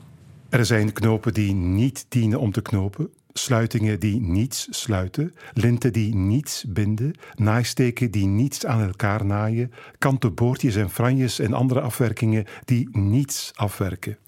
Er 0.48 0.66
zijn 0.66 0.92
knopen 0.92 1.34
die 1.34 1.54
niet 1.54 2.06
dienen 2.08 2.40
om 2.40 2.52
te 2.52 2.62
knopen, 2.62 3.10
sluitingen 3.32 4.00
die 4.00 4.20
niets 4.20 4.66
sluiten, 4.70 5.34
linten 5.52 5.92
die 5.92 6.14
niets 6.14 6.64
binden, 6.68 7.14
naaisteken 7.34 8.10
die 8.10 8.26
niets 8.26 8.66
aan 8.66 8.82
elkaar 8.82 9.24
naaien, 9.24 9.72
kanten 9.98 10.34
boordjes 10.34 10.76
en 10.76 10.90
franjes 10.90 11.38
en 11.38 11.52
andere 11.52 11.80
afwerkingen 11.80 12.44
die 12.64 12.88
niets 12.92 13.52
afwerken. 13.54 14.18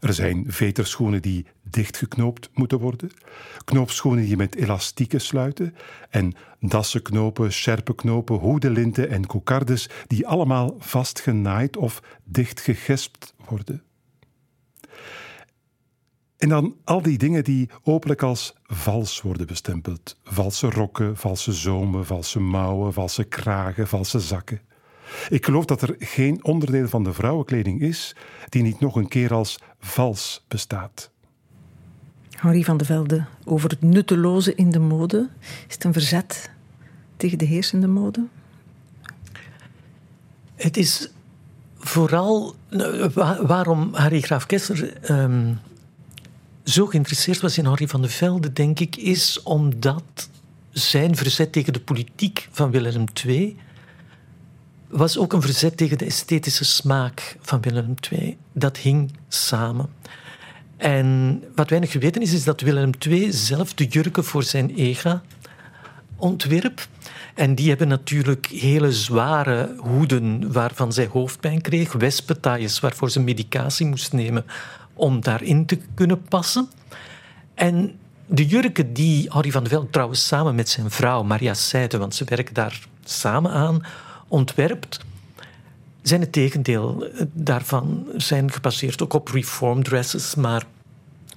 Er 0.00 0.14
zijn 0.14 0.44
veterschoenen 0.48 1.22
die 1.22 1.46
dichtgeknoopt 1.62 2.50
moeten 2.54 2.78
worden, 2.78 3.10
knoopschoenen 3.64 4.24
die 4.24 4.36
met 4.36 4.54
elastieken 4.54 5.20
sluiten 5.20 5.74
en 6.10 6.34
dassenknopen, 6.60 7.52
sjerpenknopen, 7.52 8.36
hoedenlinten 8.36 9.08
en 9.10 9.26
kokardes 9.26 9.88
die 10.06 10.26
allemaal 10.26 10.76
vastgenaaid 10.78 11.76
of 11.76 12.02
dichtgegespt 12.24 13.34
worden. 13.48 13.82
En 16.38 16.48
dan 16.48 16.76
al 16.84 17.02
die 17.02 17.18
dingen 17.18 17.44
die 17.44 17.68
openlijk 17.82 18.22
als 18.22 18.54
vals 18.62 19.22
worden 19.22 19.46
bestempeld. 19.46 20.16
Valse 20.24 20.70
rokken, 20.70 21.16
valse 21.16 21.52
zomen, 21.52 22.06
valse 22.06 22.40
mouwen, 22.40 22.92
valse 22.92 23.24
kragen, 23.24 23.88
valse 23.88 24.20
zakken. 24.20 24.60
Ik 25.28 25.44
geloof 25.44 25.64
dat 25.64 25.82
er 25.82 25.94
geen 25.98 26.44
onderdeel 26.44 26.88
van 26.88 27.04
de 27.04 27.12
vrouwenkleding 27.12 27.80
is 27.80 28.16
die 28.48 28.62
niet 28.62 28.80
nog 28.80 28.96
een 28.96 29.08
keer 29.08 29.34
als 29.34 29.58
vals 29.78 30.44
bestaat. 30.48 31.10
Henri 32.30 32.64
van 32.64 32.76
de 32.76 32.84
Velde, 32.84 33.24
over 33.44 33.70
het 33.70 33.82
nutteloze 33.82 34.54
in 34.54 34.70
de 34.70 34.78
mode. 34.78 35.28
Is 35.68 35.74
het 35.74 35.84
een 35.84 35.92
verzet 35.92 36.50
tegen 37.16 37.38
de 37.38 37.44
heersende 37.44 37.86
mode? 37.86 38.26
Het 40.54 40.76
is 40.76 41.10
vooral 41.78 42.54
nou, 42.70 43.10
waarom 43.46 43.94
Harry 43.94 44.20
Graaf 44.20 44.46
Kessler 44.46 44.96
ehm, 45.02 45.52
zo 46.68 46.86
geïnteresseerd 46.86 47.40
was 47.40 47.58
in 47.58 47.64
Henri 47.64 47.88
van 47.88 48.02
de 48.02 48.08
Velde, 48.08 48.52
denk 48.52 48.80
ik, 48.80 48.96
is 48.96 49.42
omdat 49.42 50.28
zijn 50.70 51.16
verzet 51.16 51.52
tegen 51.52 51.72
de 51.72 51.80
politiek 51.80 52.48
van 52.50 52.70
Willem 52.70 53.04
II 53.26 53.56
was 54.88 55.18
ook 55.18 55.32
een 55.32 55.42
verzet 55.42 55.76
tegen 55.76 55.98
de 55.98 56.04
esthetische 56.04 56.64
smaak 56.64 57.36
van 57.40 57.60
Willem 57.60 57.94
II. 58.10 58.36
Dat 58.52 58.76
hing 58.76 59.12
samen. 59.28 59.88
En 60.76 61.42
wat 61.54 61.70
weinig 61.70 61.90
geweten 61.90 62.22
is, 62.22 62.32
is 62.32 62.44
dat 62.44 62.60
Willem 62.60 62.90
II 63.08 63.32
zelf 63.32 63.74
de 63.74 63.86
jurken 63.86 64.24
voor 64.24 64.42
zijn 64.42 64.74
ega 64.74 65.22
ontwierp. 66.16 66.86
En 67.34 67.54
die 67.54 67.68
hebben 67.68 67.88
natuurlijk 67.88 68.46
hele 68.46 68.92
zware 68.92 69.74
hoeden 69.78 70.52
waarvan 70.52 70.92
zij 70.92 71.06
hoofdpijn 71.06 71.60
kreeg, 71.60 71.92
wespentailles 71.92 72.80
waarvoor 72.80 73.10
ze 73.10 73.20
medicatie 73.20 73.86
moest 73.86 74.12
nemen 74.12 74.44
om 74.98 75.20
daarin 75.20 75.66
te 75.66 75.78
kunnen 75.94 76.22
passen. 76.22 76.68
En 77.54 77.98
de 78.26 78.46
jurken 78.46 78.92
die 78.92 79.30
Harry 79.30 79.50
van 79.50 79.62
de 79.62 79.68
Velde 79.68 79.90
trouwens 79.90 80.26
samen 80.26 80.54
met 80.54 80.68
zijn 80.68 80.90
vrouw 80.90 81.22
Maria 81.22 81.54
Seide, 81.54 81.98
want 81.98 82.14
ze 82.14 82.24
werken 82.24 82.54
daar 82.54 82.80
samen 83.04 83.50
aan, 83.50 83.84
ontwerpt, 84.28 85.00
zijn 86.02 86.20
het 86.20 86.32
tegendeel 86.32 87.06
daarvan. 87.32 88.06
Zijn 88.16 88.52
gebaseerd 88.52 89.02
ook 89.02 89.12
op 89.12 89.28
reform 89.28 89.82
dresses, 89.82 90.34
maar 90.34 90.64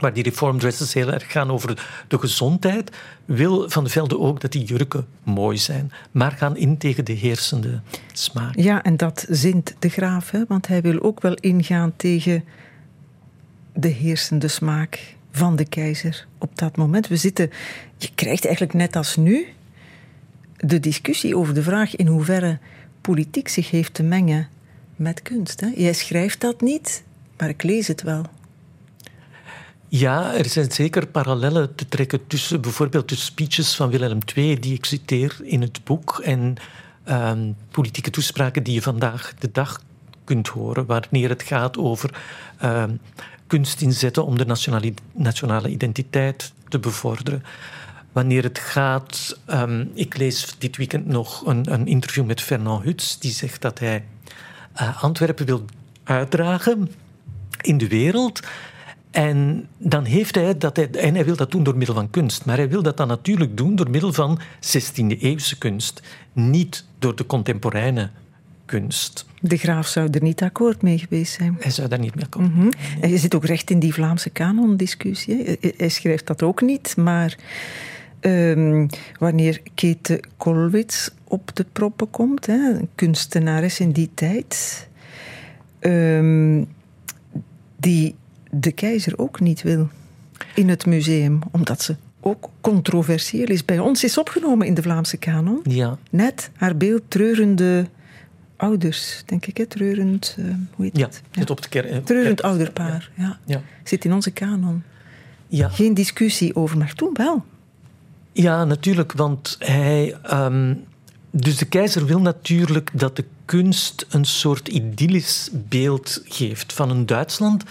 waar 0.01 0.13
die 0.13 0.23
reform 0.23 0.59
dresses 0.59 0.93
heel 0.93 1.11
erg 1.11 1.31
gaan 1.31 1.51
over 1.51 1.87
de 2.07 2.19
gezondheid, 2.19 2.91
wil 3.25 3.69
Van 3.69 3.83
de 3.83 3.89
Velde 3.89 4.19
ook 4.19 4.41
dat 4.41 4.51
die 4.51 4.63
jurken 4.63 5.07
mooi 5.23 5.57
zijn, 5.57 5.91
maar 6.11 6.31
gaan 6.31 6.57
in 6.57 6.77
tegen 6.77 7.05
de 7.05 7.13
heersende 7.13 7.81
smaak. 8.13 8.55
Ja, 8.55 8.83
en 8.83 8.97
dat 8.97 9.25
zint 9.29 9.75
de 9.79 9.89
graaf, 9.89 10.31
hè? 10.31 10.43
want 10.47 10.67
hij 10.67 10.81
wil 10.81 11.01
ook 11.01 11.21
wel 11.21 11.33
ingaan 11.33 11.93
tegen 11.95 12.43
de 13.73 13.87
heersende 13.87 14.47
smaak 14.47 15.15
van 15.31 15.55
de 15.55 15.65
keizer 15.65 16.27
op 16.37 16.57
dat 16.57 16.77
moment. 16.77 17.07
We 17.07 17.15
zitten, 17.15 17.49
je 17.97 18.09
krijgt 18.15 18.45
eigenlijk 18.45 18.75
net 18.75 18.95
als 18.95 19.15
nu 19.15 19.47
de 20.57 20.79
discussie 20.79 21.37
over 21.37 21.53
de 21.53 21.63
vraag 21.63 21.95
in 21.95 22.07
hoeverre 22.07 22.59
politiek 23.01 23.47
zich 23.47 23.71
heeft 23.71 23.93
te 23.93 24.03
mengen 24.03 24.47
met 24.95 25.21
kunst. 25.21 25.59
Hè? 25.59 25.67
Jij 25.75 25.93
schrijft 25.93 26.41
dat 26.41 26.61
niet, 26.61 27.03
maar 27.37 27.49
ik 27.49 27.63
lees 27.63 27.87
het 27.87 28.01
wel. 28.01 28.25
Ja, 29.87 30.33
er 30.33 30.45
zijn 30.45 30.71
zeker 30.71 31.07
parallellen 31.07 31.75
te 31.75 31.87
trekken 31.87 32.27
tussen 32.27 32.61
bijvoorbeeld 32.61 33.09
de 33.09 33.15
speeches 33.15 33.75
van 33.75 33.89
Willem 33.89 34.17
II, 34.35 34.59
die 34.59 34.73
ik 34.73 34.85
citeer 34.85 35.37
in 35.43 35.61
het 35.61 35.83
boek, 35.83 36.21
en 36.23 36.55
ehm, 37.03 37.51
politieke 37.71 38.09
toespraken 38.09 38.63
die 38.63 38.73
je 38.73 38.81
vandaag 38.81 39.33
de 39.39 39.51
dag 39.51 39.81
kunt 40.23 40.47
horen, 40.47 40.85
wanneer 40.85 41.29
het 41.29 41.43
gaat 41.43 41.77
over 41.77 42.21
ehm, 42.57 42.95
kunst 43.51 43.81
inzetten 43.81 44.25
om 44.25 44.37
de 44.37 44.45
nationale, 44.45 44.93
nationale 45.11 45.69
identiteit 45.69 46.53
te 46.67 46.79
bevorderen. 46.79 47.43
Wanneer 48.11 48.43
het 48.43 48.59
gaat, 48.59 49.39
um, 49.49 49.91
ik 49.93 50.17
lees 50.17 50.55
dit 50.57 50.77
weekend 50.77 51.07
nog 51.07 51.45
een, 51.45 51.73
een, 51.73 51.87
interview 51.87 52.25
met 52.25 52.41
Fernand 52.41 52.83
Huts, 52.83 53.19
die 53.19 53.31
zegt 53.31 53.61
dat 53.61 53.79
hij 53.79 54.03
uh, 54.81 55.03
Antwerpen 55.03 55.45
wil 55.45 55.65
uitdragen 56.03 56.91
in 57.61 57.77
de 57.77 57.87
wereld. 57.87 58.39
En 59.11 59.67
dan 59.77 60.03
heeft 60.03 60.35
hij 60.35 60.57
dat 60.57 60.75
hij, 60.75 60.89
en 60.91 61.15
hij 61.15 61.25
wil 61.25 61.35
dat 61.35 61.51
doen 61.51 61.63
door 61.63 61.77
middel 61.77 61.95
van 61.95 62.09
kunst, 62.09 62.45
maar 62.45 62.57
hij 62.57 62.69
wil 62.69 62.83
dat 62.83 62.97
dan 62.97 63.07
natuurlijk 63.07 63.57
doen 63.57 63.75
door 63.75 63.89
middel 63.89 64.13
van 64.13 64.39
16e-eeuwse 64.59 65.57
kunst, 65.57 66.01
niet 66.33 66.85
door 66.99 67.15
de 67.15 67.25
contemporaine 67.25 68.09
kunst. 68.71 69.25
De 69.41 69.57
graaf 69.57 69.87
zou 69.87 70.09
er 70.11 70.21
niet 70.21 70.41
akkoord 70.41 70.81
mee 70.81 70.97
geweest 70.97 71.33
zijn. 71.33 71.57
Hij 71.59 71.71
zou 71.71 71.87
daar 71.87 71.99
niet 71.99 72.15
mee 72.15 72.23
akkoord 72.23 72.55
mm 72.55 72.69
En 73.01 73.09
je 73.09 73.17
zit 73.17 73.35
ook 73.35 73.45
recht 73.45 73.69
in 73.69 73.79
die 73.79 73.93
Vlaamse 73.93 74.29
kanondiscussie. 74.29 75.57
Hij 75.77 75.89
schrijft 75.89 76.27
dat 76.27 76.43
ook 76.43 76.61
niet, 76.61 76.97
maar 76.97 77.37
um, 78.21 78.87
wanneer 79.19 79.61
Kete 79.73 80.23
Kolwitz 80.37 81.09
op 81.23 81.55
de 81.55 81.65
proppen 81.71 82.09
komt, 82.09 82.45
hè, 82.45 82.73
een 82.73 82.89
kunstenares 82.95 83.79
in 83.79 83.91
die 83.91 84.09
tijd, 84.13 84.87
um, 85.79 86.67
die 87.77 88.15
de 88.51 88.71
keizer 88.71 89.17
ook 89.17 89.39
niet 89.39 89.61
wil 89.61 89.89
in 90.55 90.69
het 90.69 90.85
museum, 90.85 91.39
omdat 91.51 91.81
ze 91.81 91.95
ook 92.21 92.49
controversieel 92.61 93.47
is. 93.47 93.65
Bij 93.65 93.79
ons 93.79 94.03
is 94.03 94.17
opgenomen 94.17 94.67
in 94.67 94.73
de 94.73 94.81
Vlaamse 94.81 95.17
kanon. 95.17 95.59
Ja. 95.63 95.97
Net 96.09 96.49
haar 96.55 96.77
beeld 96.77 97.01
treurende 97.07 97.85
ouders, 98.61 99.23
denk 99.25 99.45
ik, 99.45 99.57
hè? 99.57 99.65
treurend, 99.65 100.35
uh, 100.39 100.45
hoe 100.75 100.85
heet 100.85 100.97
ja, 100.97 101.05
het? 101.05 101.21
Ja, 101.31 101.43
op 101.47 101.61
de 101.61 101.69
ker- 101.69 102.03
treurend 102.03 102.41
ouderpaar, 102.41 103.11
ja. 103.17 103.39
ja. 103.45 103.61
Zit 103.83 104.05
in 104.05 104.13
onze 104.13 104.31
kanon. 104.31 104.83
Ja. 105.47 105.69
Geen 105.69 105.93
discussie 105.93 106.55
over, 106.55 106.77
maar 106.77 106.93
toen 106.93 107.13
wel. 107.13 107.45
Ja, 108.31 108.65
natuurlijk, 108.65 109.11
want 109.11 109.55
hij... 109.59 110.17
Um, 110.33 110.83
dus 111.31 111.57
de 111.57 111.65
keizer 111.65 112.05
wil 112.05 112.19
natuurlijk 112.19 112.89
dat 112.93 113.15
de 113.15 113.25
kunst 113.45 114.05
een 114.09 114.25
soort 114.25 114.67
idyllisch 114.67 115.49
beeld 115.53 116.21
geeft 116.25 116.73
van 116.73 116.89
een 116.89 117.05
Duitsland. 117.05 117.63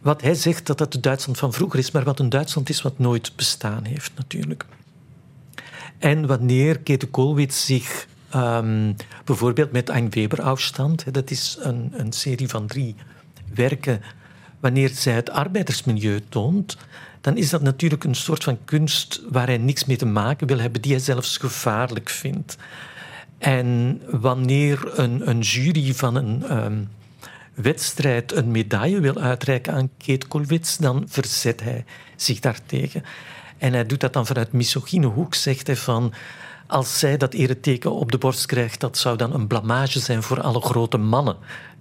Wat 0.00 0.22
hij 0.22 0.34
zegt 0.34 0.66
dat 0.66 0.78
dat 0.78 0.92
het 0.92 1.02
Duitsland 1.02 1.38
van 1.38 1.52
vroeger 1.52 1.78
is, 1.78 1.90
maar 1.90 2.04
wat 2.04 2.18
een 2.18 2.28
Duitsland 2.28 2.68
is 2.68 2.82
wat 2.82 2.98
nooit 2.98 3.32
bestaan 3.36 3.84
heeft, 3.84 4.12
natuurlijk. 4.16 4.64
En 5.98 6.26
wanneer 6.26 6.78
Kete 6.78 7.06
Koolwitz 7.06 7.64
zich 7.64 8.06
Um, 8.34 8.96
bijvoorbeeld 9.24 9.72
met 9.72 9.88
Ein 9.88 10.10
Weber-afstand. 10.10 11.14
Dat 11.14 11.30
is 11.30 11.58
een, 11.60 11.92
een, 11.92 12.12
serie 12.12 12.48
van 12.48 12.66
drie 12.66 12.94
werken 13.54 14.00
wanneer 14.60 14.88
zij 14.88 15.12
het 15.12 15.30
arbeidersmilieu 15.30 16.20
toont, 16.28 16.76
dan 17.20 17.36
is 17.36 17.50
dat 17.50 17.62
natuurlijk 17.62 18.04
een 18.04 18.14
soort 18.14 18.44
van 18.44 18.58
kunst 18.64 19.22
waar 19.30 19.46
hij 19.46 19.58
niks 19.58 19.84
mee 19.84 19.96
te 19.96 20.06
maken 20.06 20.46
wil 20.46 20.58
hebben, 20.58 20.82
die 20.82 20.92
hij 20.92 21.00
zelfs 21.00 21.36
gevaarlijk 21.36 22.10
vindt. 22.10 22.56
En 23.38 24.00
wanneer 24.10 24.98
een, 24.98 25.28
een 25.28 25.40
jury 25.40 25.94
van 25.94 26.14
een 26.14 26.42
ehm, 26.42 26.82
wedstrijd 27.54 28.32
een 28.32 28.50
medaille 28.50 29.00
wil 29.00 29.18
uitreiken 29.18 29.72
aan 29.72 29.90
Kate 29.98 30.26
Koolwitz, 30.26 30.76
dan 30.76 31.04
verzet 31.08 31.62
hij 31.62 31.84
zich 32.16 32.40
daartegen. 32.40 33.02
En 33.58 33.72
hij 33.72 33.86
doet 33.86 34.00
dat 34.00 34.12
dan 34.12 34.26
vanuit 34.26 34.52
misogyne 34.52 35.06
hoek, 35.06 35.34
zegt 35.34 35.66
hij 35.66 35.76
van 35.76 36.12
als 36.66 36.98
zij 36.98 37.16
dat 37.16 37.34
ereteken 37.34 37.92
op 37.92 38.12
de 38.12 38.18
borst 38.18 38.46
krijgt, 38.46 38.80
dat 38.80 38.98
zou 38.98 39.16
dan 39.16 39.34
een 39.34 39.46
blamage 39.46 39.98
zijn 39.98 40.22
voor 40.22 40.40
alle 40.40 40.60
grote 40.60 40.98
mannen 40.98 41.36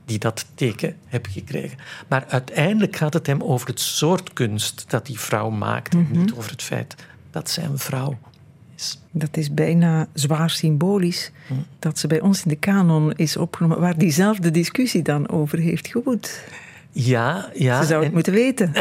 die 0.05 0.19
dat 0.19 0.45
teken 0.55 0.95
hebben 1.05 1.31
gekregen. 1.31 1.77
Maar 2.07 2.25
uiteindelijk 2.27 2.95
gaat 2.95 3.13
het 3.13 3.27
hem 3.27 3.43
over 3.43 3.67
het 3.67 3.79
soort 3.79 4.33
kunst 4.33 4.85
dat 4.87 5.05
die 5.05 5.19
vrouw 5.19 5.49
maakt, 5.49 5.93
mm 5.93 6.07
niet 6.11 6.33
over 6.33 6.51
het 6.51 6.61
feit 6.61 6.95
dat 7.31 7.49
zij 7.49 7.63
een 7.63 7.77
vrouw 7.77 8.17
is. 8.75 8.99
Dat 9.11 9.37
is 9.37 9.53
bijna 9.53 10.07
zwaar 10.13 10.49
symbolisch 10.49 11.31
hm. 11.47 11.53
dat 11.79 11.99
ze 11.99 12.07
bij 12.07 12.21
ons 12.21 12.43
in 12.43 12.49
de 12.49 12.55
kanon 12.55 13.13
is 13.13 13.37
opgenomen, 13.37 13.79
waar 13.79 13.97
diezelfde 13.97 14.51
discussie 14.51 15.01
dan 15.01 15.29
over 15.29 15.57
heeft 15.57 15.87
gewoed. 15.87 16.43
Ja, 16.93 17.49
ja. 17.53 17.81
Ze 17.81 17.87
zou 17.87 18.03
het 18.03 18.13
moeten 18.13 18.33
weten. 18.33 18.71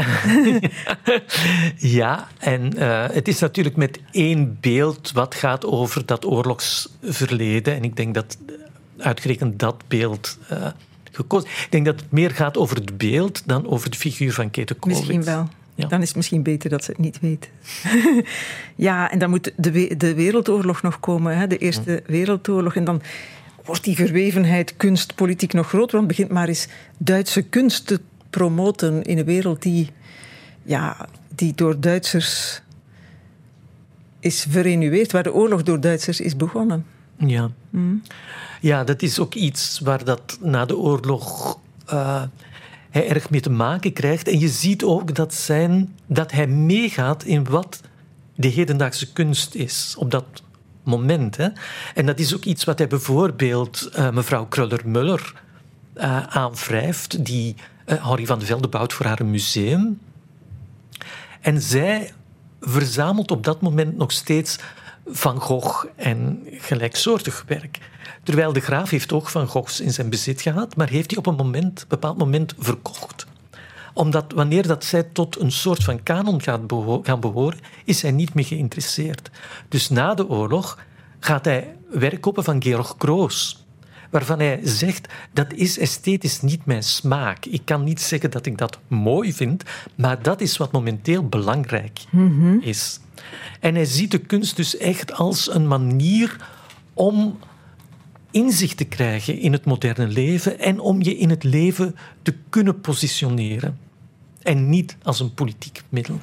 ja, 2.00 2.28
en 2.38 2.78
uh, 2.78 3.04
het 3.10 3.28
is 3.28 3.38
natuurlijk 3.38 3.76
met 3.76 3.98
één 4.10 4.58
beeld 4.60 5.12
wat 5.12 5.34
gaat 5.34 5.64
over 5.64 6.06
dat 6.06 6.24
oorlogsverleden. 6.24 7.74
En 7.74 7.84
ik 7.84 7.96
denk 7.96 8.14
dat 8.14 8.38
uitgerekend 8.98 9.58
dat 9.58 9.82
beeld 9.88 10.38
uh, 10.52 10.66
gekozen 11.12 11.48
Ik 11.48 11.66
denk 11.70 11.84
dat 11.84 12.00
het 12.00 12.10
meer 12.10 12.30
gaat 12.30 12.56
over 12.56 12.76
het 12.76 12.98
beeld 12.98 13.42
dan 13.46 13.68
over 13.68 13.90
de 13.90 13.96
figuur 13.96 14.32
van 14.32 14.50
Kate 14.50 14.74
Koolwitz. 14.74 15.06
Misschien 15.06 15.24
wel. 15.34 15.48
Ja. 15.74 15.86
Dan 15.86 16.00
is 16.00 16.06
het 16.06 16.16
misschien 16.16 16.42
beter 16.42 16.70
dat 16.70 16.84
ze 16.84 16.90
het 16.90 17.00
niet 17.00 17.20
weet. 17.20 17.50
ja, 18.88 19.10
en 19.10 19.18
dan 19.18 19.30
moet 19.30 19.52
de, 19.56 19.94
de 19.96 20.14
Wereldoorlog 20.14 20.82
nog 20.82 21.00
komen, 21.00 21.36
hè? 21.36 21.46
de 21.46 21.58
Eerste 21.58 22.02
Wereldoorlog. 22.06 22.76
En 22.76 22.84
dan 22.84 23.02
wordt 23.64 23.84
die 23.84 23.96
verwevenheid 23.96 24.76
kunstpolitiek 24.76 25.52
nog 25.52 25.68
groter. 25.68 25.96
Want 25.96 26.08
begint 26.08 26.30
maar 26.30 26.48
eens 26.48 26.66
Duitse 26.98 27.42
kunst 27.42 27.86
te 27.86 28.00
promoten 28.30 29.02
in 29.02 29.18
een 29.18 29.24
wereld 29.24 29.62
die, 29.62 29.90
ja, 30.62 31.08
die 31.34 31.54
door 31.54 31.80
Duitsers 31.80 32.62
is 34.20 34.46
verenueerd, 34.48 35.12
waar 35.12 35.22
de 35.22 35.32
oorlog 35.32 35.62
door 35.62 35.80
Duitsers 35.80 36.20
is 36.20 36.36
begonnen. 36.36 36.86
Ja. 37.16 37.50
Mm. 37.70 38.02
Ja, 38.60 38.84
dat 38.84 39.02
is 39.02 39.18
ook 39.18 39.34
iets 39.34 39.80
waar 39.80 40.04
dat 40.04 40.38
na 40.40 40.64
de 40.64 40.76
oorlog 40.76 41.58
uh, 41.92 42.22
hij 42.90 43.08
erg 43.08 43.30
mee 43.30 43.40
te 43.40 43.50
maken 43.50 43.92
krijgt. 43.92 44.28
En 44.28 44.38
je 44.38 44.48
ziet 44.48 44.84
ook 44.84 45.14
dat, 45.14 45.34
zijn, 45.34 45.96
dat 46.06 46.32
hij 46.32 46.46
meegaat 46.46 47.24
in 47.24 47.44
wat 47.44 47.80
de 48.34 48.48
hedendaagse 48.48 49.12
kunst 49.12 49.54
is 49.54 49.94
op 49.98 50.10
dat 50.10 50.24
moment. 50.82 51.36
Hè. 51.36 51.48
En 51.94 52.06
dat 52.06 52.18
is 52.18 52.34
ook 52.34 52.44
iets 52.44 52.64
wat 52.64 52.78
hij 52.78 52.86
bijvoorbeeld 52.86 53.90
uh, 53.96 54.10
mevrouw 54.10 54.46
Kruller-Muller 54.46 55.42
uh, 55.96 56.22
aanwrijft, 56.26 57.24
die 57.24 57.54
uh, 57.86 58.16
van 58.22 58.38
de 58.38 58.46
Velde 58.46 58.68
bouwt 58.68 58.92
voor 58.92 59.06
haar 59.06 59.24
museum. 59.24 60.00
En 61.40 61.62
zij 61.62 62.12
verzamelt 62.60 63.30
op 63.30 63.44
dat 63.44 63.60
moment 63.60 63.96
nog 63.96 64.12
steeds 64.12 64.58
Van 65.06 65.40
Gogh 65.40 65.86
en 65.96 66.42
gelijksoortig 66.44 67.44
werk. 67.46 67.78
Terwijl 68.22 68.52
de 68.52 68.60
graaf 68.60 68.90
heeft 68.90 69.12
ook 69.12 69.28
Van 69.28 69.46
Goghs 69.46 69.80
in 69.80 69.92
zijn 69.92 70.10
bezit 70.10 70.42
gehad, 70.42 70.76
maar 70.76 70.88
heeft 70.88 71.08
die 71.08 71.18
op 71.18 71.26
een 71.26 71.34
moment, 71.34 71.84
bepaald 71.88 72.18
moment 72.18 72.54
verkocht 72.58 73.26
omdat 73.92 74.32
wanneer 74.34 74.66
dat 74.66 74.84
zij 74.84 75.02
tot 75.02 75.40
een 75.40 75.52
soort 75.52 75.84
van 75.84 76.02
kanon 76.02 76.42
gaat 76.42 76.60
gaan 77.02 77.20
behoren, 77.20 77.58
is 77.84 78.02
hij 78.02 78.10
niet 78.10 78.34
meer 78.34 78.44
geïnteresseerd. 78.44 79.30
Dus 79.68 79.88
na 79.88 80.14
de 80.14 80.28
oorlog 80.28 80.78
gaat 81.20 81.44
hij 81.44 81.76
werk 81.90 82.20
kopen 82.20 82.44
van 82.44 82.62
Georg 82.62 82.96
Kroos. 82.96 83.66
Waarvan 84.10 84.38
hij 84.38 84.60
zegt, 84.62 85.08
dat 85.32 85.52
is 85.52 85.78
esthetisch 85.78 86.40
niet 86.40 86.66
mijn 86.66 86.82
smaak. 86.82 87.46
Ik 87.46 87.62
kan 87.64 87.84
niet 87.84 88.00
zeggen 88.00 88.30
dat 88.30 88.46
ik 88.46 88.58
dat 88.58 88.78
mooi 88.88 89.32
vind, 89.32 89.62
maar 89.94 90.22
dat 90.22 90.40
is 90.40 90.56
wat 90.56 90.72
momenteel 90.72 91.28
belangrijk 91.28 92.00
mhm. 92.10 92.58
is. 92.60 93.00
En 93.60 93.74
hij 93.74 93.84
ziet 93.84 94.10
de 94.10 94.18
kunst 94.18 94.56
dus 94.56 94.76
echt 94.76 95.12
als 95.12 95.54
een 95.54 95.68
manier 95.68 96.36
om 96.94 97.38
inzicht 98.32 98.76
te 98.76 98.84
krijgen 98.84 99.38
in 99.38 99.52
het 99.52 99.64
moderne 99.64 100.06
leven 100.06 100.58
en 100.58 100.80
om 100.80 101.02
je 101.02 101.16
in 101.16 101.30
het 101.30 101.44
leven 101.44 101.96
te 102.22 102.34
kunnen 102.48 102.80
positioneren. 102.80 103.78
En 104.42 104.68
niet 104.68 104.96
als 105.02 105.20
een 105.20 105.34
politiek 105.34 105.82
middel. 105.88 106.20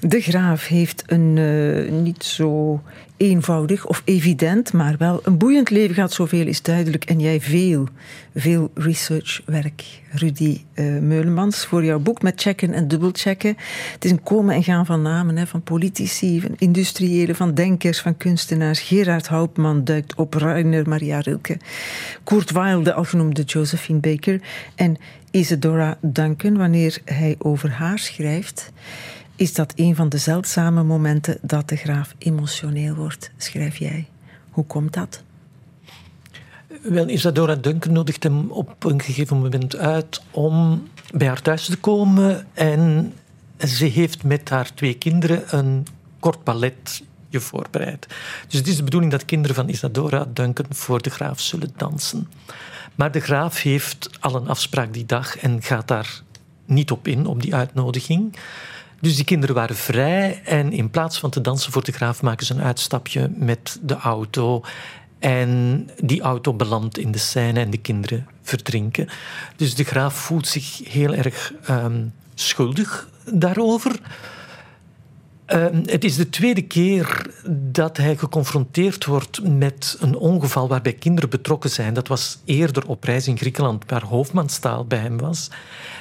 De 0.00 0.20
Graaf 0.20 0.66
heeft 0.66 1.02
een 1.06 1.36
uh, 1.36 1.90
niet 1.90 2.24
zo 2.24 2.82
eenvoudig 3.16 3.86
of 3.86 4.02
evident, 4.04 4.72
maar 4.72 4.94
wel 4.98 5.20
een 5.22 5.38
boeiend 5.38 5.70
leven 5.70 5.94
gaat 5.94 6.12
zoveel 6.12 6.46
is 6.46 6.62
duidelijk. 6.62 7.04
En 7.04 7.20
jij 7.20 7.40
veel, 7.40 7.88
veel 8.34 8.70
researchwerk, 8.74 9.84
Rudy 10.10 10.60
uh, 10.74 10.98
Meulemans, 10.98 11.66
voor 11.66 11.84
jouw 11.84 11.98
boek 11.98 12.22
met 12.22 12.40
checken 12.40 12.72
en 12.72 12.88
dubbelchecken. 12.88 13.56
Het 13.92 14.04
is 14.04 14.10
een 14.10 14.22
komen 14.22 14.54
en 14.54 14.62
gaan 14.62 14.86
van 14.86 15.02
namen, 15.02 15.36
hè, 15.36 15.46
van 15.46 15.62
politici, 15.62 16.40
van 16.40 16.54
industriëlen, 16.58 17.36
van 17.36 17.54
denkers, 17.54 18.00
van 18.00 18.16
kunstenaars. 18.16 18.80
Gerard 18.80 19.28
Houtman 19.28 19.84
duikt 19.84 20.14
op, 20.14 20.34
Rainer 20.34 20.88
Maria 20.88 21.20
Rilke, 21.20 21.56
Kurt 22.24 22.50
Weill, 22.50 22.82
de 22.82 22.92
algenoemde 22.92 23.42
Josephine 23.42 23.98
Baker 23.98 24.40
en 24.74 24.96
Isadora 25.30 25.98
Duncan, 26.00 26.56
wanneer 26.56 26.98
hij 27.04 27.34
over 27.38 27.70
haar 27.70 27.98
schrijft 27.98 28.70
is 29.38 29.54
dat 29.54 29.72
een 29.76 29.96
van 29.96 30.08
de 30.08 30.18
zeldzame 30.18 30.82
momenten 30.82 31.38
dat 31.42 31.68
de 31.68 31.76
graaf 31.76 32.14
emotioneel 32.18 32.94
wordt, 32.94 33.30
schrijf 33.36 33.76
jij. 33.76 34.06
Hoe 34.50 34.64
komt 34.66 34.92
dat? 34.92 35.22
Wel, 36.82 37.08
Isadora 37.08 37.54
Duncan 37.54 37.92
nodigt 37.92 38.22
hem 38.22 38.50
op 38.50 38.84
een 38.84 39.02
gegeven 39.02 39.40
moment 39.40 39.76
uit 39.76 40.22
om 40.30 40.82
bij 41.10 41.26
haar 41.26 41.42
thuis 41.42 41.64
te 41.64 41.76
komen. 41.76 42.46
En 42.54 43.12
ze 43.58 43.84
heeft 43.84 44.24
met 44.24 44.48
haar 44.48 44.74
twee 44.74 44.94
kinderen 44.94 45.58
een 45.58 45.86
kort 46.20 46.44
balletje 46.44 47.04
voorbereid. 47.30 48.06
Dus 48.48 48.58
het 48.58 48.68
is 48.68 48.76
de 48.76 48.82
bedoeling 48.84 49.12
dat 49.12 49.24
kinderen 49.24 49.56
van 49.56 49.68
Isadora 49.68 50.26
Duncan 50.32 50.66
voor 50.70 51.02
de 51.02 51.10
graaf 51.10 51.40
zullen 51.40 51.72
dansen. 51.76 52.28
Maar 52.94 53.12
de 53.12 53.20
graaf 53.20 53.62
heeft 53.62 54.10
al 54.20 54.34
een 54.34 54.48
afspraak 54.48 54.92
die 54.92 55.06
dag 55.06 55.38
en 55.38 55.62
gaat 55.62 55.88
daar 55.88 56.22
niet 56.64 56.90
op 56.90 57.08
in, 57.08 57.26
op 57.26 57.42
die 57.42 57.54
uitnodiging. 57.54 58.36
Dus 59.00 59.16
die 59.16 59.24
kinderen 59.24 59.54
waren 59.54 59.76
vrij 59.76 60.40
en 60.44 60.72
in 60.72 60.90
plaats 60.90 61.18
van 61.18 61.30
te 61.30 61.40
dansen 61.40 61.72
voor 61.72 61.84
de 61.84 61.92
graaf 61.92 62.22
maken 62.22 62.46
ze 62.46 62.54
een 62.54 62.62
uitstapje 62.62 63.30
met 63.34 63.78
de 63.82 63.96
auto. 63.96 64.62
En 65.18 65.90
die 66.02 66.20
auto 66.20 66.54
belandt 66.54 66.98
in 66.98 67.12
de 67.12 67.18
scène 67.18 67.60
en 67.60 67.70
de 67.70 67.78
kinderen 67.78 68.26
verdrinken. 68.42 69.08
Dus 69.56 69.74
de 69.74 69.84
graaf 69.84 70.14
voelt 70.14 70.46
zich 70.46 70.80
heel 70.88 71.14
erg 71.14 71.52
um, 71.70 72.12
schuldig 72.34 73.08
daarover. 73.32 74.00
Ehm, 75.48 75.82
het 75.86 76.04
is 76.04 76.16
de 76.16 76.30
tweede 76.30 76.62
keer 76.62 77.30
dat 77.50 77.96
hij 77.96 78.16
geconfronteerd 78.16 79.04
wordt 79.04 79.48
met 79.48 79.96
een 80.00 80.16
ongeval 80.16 80.68
waarbij 80.68 80.92
kinderen 80.92 81.30
betrokken 81.30 81.70
zijn. 81.70 81.94
Dat 81.94 82.08
was 82.08 82.38
eerder 82.44 82.88
op 82.88 83.04
reis 83.04 83.28
in 83.28 83.38
Griekenland, 83.38 83.84
waar 83.86 84.02
Hoofdmanstaal 84.02 84.84
bij 84.84 84.98
hem 84.98 85.18
was. 85.18 85.50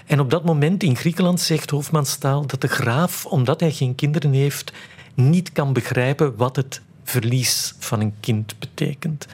En 0.05 0.19
op 0.19 0.29
dat 0.29 0.45
moment 0.45 0.83
in 0.83 0.95
Griekenland 0.95 1.39
zegt 1.39 1.69
Hoofdmanstaal 1.69 2.45
dat 2.45 2.61
de 2.61 2.67
graaf, 2.67 3.25
omdat 3.25 3.59
hij 3.59 3.71
geen 3.71 3.95
kinderen 3.95 4.31
heeft, 4.33 4.71
niet 5.13 5.51
kan 5.51 5.73
begrijpen 5.73 6.35
wat 6.35 6.55
het 6.55 6.81
verlies 7.03 7.75
van 7.79 8.01
een 8.01 8.13
kind 8.19 8.59
betekent. 8.59 9.25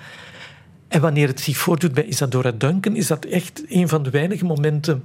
En 0.88 1.02
wanneer 1.02 1.28
het 1.28 1.40
zich 1.40 1.58
voordoet 1.58 1.94
bij 1.94 2.06
Isadora 2.06 2.52
Duncan, 2.52 2.96
is 2.96 3.08
dat 3.08 3.26
echt 3.26 3.64
een 3.70 3.88
van 3.88 4.04
de 4.04 4.10
weinige 4.10 4.46
momenten 4.46 5.04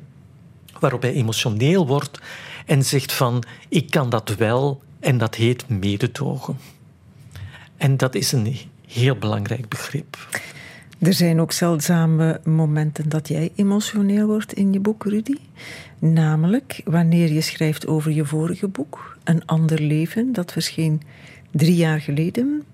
waarop 0.81 1.03
hij 1.03 1.13
emotioneel 1.13 1.87
wordt 1.87 2.21
en 2.67 2.85
zegt 2.85 3.13
van 3.13 3.43
ik 3.69 3.91
kan 3.91 4.11
dat 4.11 4.35
wel 4.35 4.83
en 5.01 5.19
dat 5.19 5.35
heet 5.35 5.69
mededogen. 5.69 6.57
En 7.77 7.97
dat 7.97 8.15
is 8.15 8.33
een 8.33 8.57
heel 8.87 9.17
belangrijk 9.17 9.69
begrip. 9.69 10.29
Er 10.99 11.13
zijn 11.13 11.41
ook 11.41 11.53
zeldzame 11.53 12.41
momenten 12.45 13.09
dat 13.09 13.29
jij 13.29 13.53
emotioneel 13.55 14.27
wordt 14.27 14.53
in 14.53 14.73
je 14.73 14.81
boek, 14.81 15.05
Rudy. 15.05 15.37
Namelijk 15.99 16.81
wanneer 16.85 17.33
je 17.33 17.41
schrijft 17.41 17.87
over 17.87 18.11
je 18.11 18.25
vorige 18.25 18.69
boek, 18.69 19.17
Een 19.25 19.47
ander 19.47 19.81
leven, 19.81 20.33
dat 20.33 20.53
verscheen 20.53 21.03
drie 21.51 21.75
jaar 21.75 22.01
geleden. 22.01 22.65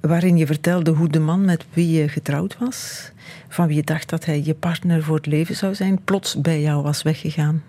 Waarin 0.00 0.36
je 0.36 0.46
vertelde 0.46 0.90
hoe 0.90 1.08
de 1.08 1.18
man 1.18 1.44
met 1.44 1.64
wie 1.72 1.90
je 1.90 2.08
getrouwd 2.08 2.58
was, 2.58 3.10
van 3.48 3.66
wie 3.66 3.76
je 3.76 3.84
dacht 3.84 4.08
dat 4.08 4.24
hij 4.24 4.42
je 4.44 4.54
partner 4.54 5.02
voor 5.02 5.16
het 5.16 5.26
leven 5.26 5.56
zou 5.56 5.74
zijn, 5.74 6.00
plots 6.04 6.40
bij 6.40 6.60
jou 6.60 6.82
was 6.82 7.02
weggegaan. 7.02 7.62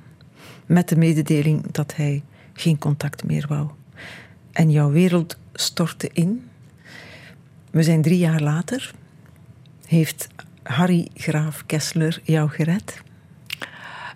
Met 0.65 0.89
de 0.89 0.95
mededeling 0.95 1.71
dat 1.71 1.95
hij 1.95 2.23
geen 2.59 2.77
contact 2.77 3.23
meer 3.23 3.45
wou. 3.47 3.69
En 4.51 4.71
jouw 4.71 4.91
wereld 4.91 5.37
stortte 5.53 6.09
in. 6.13 6.49
We 7.71 7.83
zijn 7.83 8.01
drie 8.01 8.17
jaar 8.17 8.41
later. 8.41 8.93
Heeft 9.85 10.27
Harry 10.63 11.07
Graaf 11.13 11.65
Kessler 11.65 12.21
jou 12.23 12.49
gered? 12.49 13.01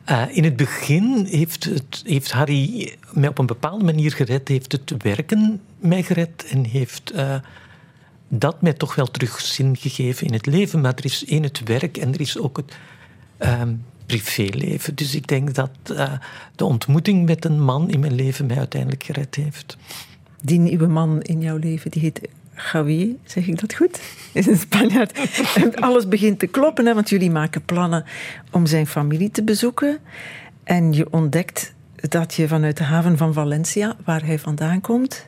Uh, 0.09 0.23
in 0.29 0.43
het 0.43 0.55
begin 0.55 1.25
heeft, 1.29 1.63
het, 1.63 2.01
heeft 2.05 2.31
Harry 2.31 2.95
mij 3.13 3.29
op 3.29 3.37
een 3.37 3.45
bepaalde 3.45 3.83
manier 3.83 4.11
gered, 4.11 4.47
heeft 4.47 4.71
het 4.71 4.93
werken 4.97 5.61
mij 5.79 6.03
gered 6.03 6.45
en 6.49 6.65
heeft 6.65 7.13
uh, 7.15 7.35
dat 8.27 8.61
mij 8.61 8.73
toch 8.73 8.95
wel 8.95 9.05
terug 9.05 9.41
zin 9.41 9.77
gegeven 9.77 10.27
in 10.27 10.33
het 10.33 10.45
leven. 10.45 10.81
Maar 10.81 10.93
er 10.95 11.05
is 11.05 11.25
één 11.25 11.43
het 11.43 11.63
werk 11.63 11.97
en 11.97 12.13
er 12.13 12.21
is 12.21 12.37
ook 12.37 12.57
het 12.57 12.75
uh, 13.39 13.61
privéleven. 14.17 14.95
Dus 14.95 15.15
ik 15.15 15.27
denk 15.27 15.53
dat 15.53 15.71
uh, 15.91 16.13
de 16.55 16.65
ontmoeting 16.65 17.25
met 17.25 17.45
een 17.45 17.63
man 17.63 17.89
in 17.89 17.99
mijn 17.99 18.15
leven 18.15 18.45
mij 18.45 18.57
uiteindelijk 18.57 19.03
gered 19.03 19.35
heeft. 19.35 19.77
Die 20.41 20.59
nieuwe 20.59 20.87
man 20.87 21.21
in 21.21 21.41
jouw 21.41 21.57
leven, 21.57 21.91
die 21.91 22.01
heet 22.01 22.21
Javier, 22.55 23.15
zeg 23.25 23.47
ik 23.47 23.59
dat 23.59 23.73
goed? 23.73 24.01
Is 24.33 24.47
een 24.47 24.57
Spanjaard. 24.57 25.19
Alles 25.75 26.07
begint 26.07 26.39
te 26.39 26.47
kloppen, 26.47 26.85
hè, 26.85 26.93
want 26.93 27.09
jullie 27.09 27.31
maken 27.31 27.65
plannen 27.65 28.05
om 28.51 28.65
zijn 28.65 28.87
familie 28.87 29.31
te 29.31 29.43
bezoeken. 29.43 29.99
En 30.63 30.93
je 30.93 31.11
ontdekt 31.11 31.73
dat 31.95 32.33
je 32.33 32.47
vanuit 32.47 32.77
de 32.77 32.83
haven 32.83 33.17
van 33.17 33.33
Valencia, 33.33 33.95
waar 34.05 34.25
hij 34.25 34.39
vandaan 34.39 34.81
komt, 34.81 35.27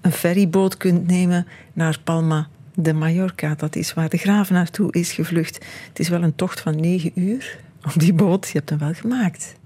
een 0.00 0.12
ferryboot 0.12 0.76
kunt 0.76 1.06
nemen 1.06 1.46
naar 1.72 2.00
Palma 2.04 2.48
de 2.74 2.92
Mallorca. 2.92 3.54
Dat 3.54 3.76
is 3.76 3.94
waar 3.94 4.08
de 4.08 4.16
graaf 4.16 4.50
naartoe 4.50 4.92
is 4.92 5.12
gevlucht. 5.12 5.64
Het 5.88 5.98
is 5.98 6.08
wel 6.08 6.22
een 6.22 6.34
tocht 6.34 6.60
van 6.60 6.80
negen 6.80 7.12
uur 7.14 7.66
op 7.94 8.00
die 8.00 8.12
boot. 8.12 8.46
Je 8.46 8.58
hebt 8.58 8.70
hem 8.70 8.78
wel 8.78 8.94
gemaakt. 8.94 9.56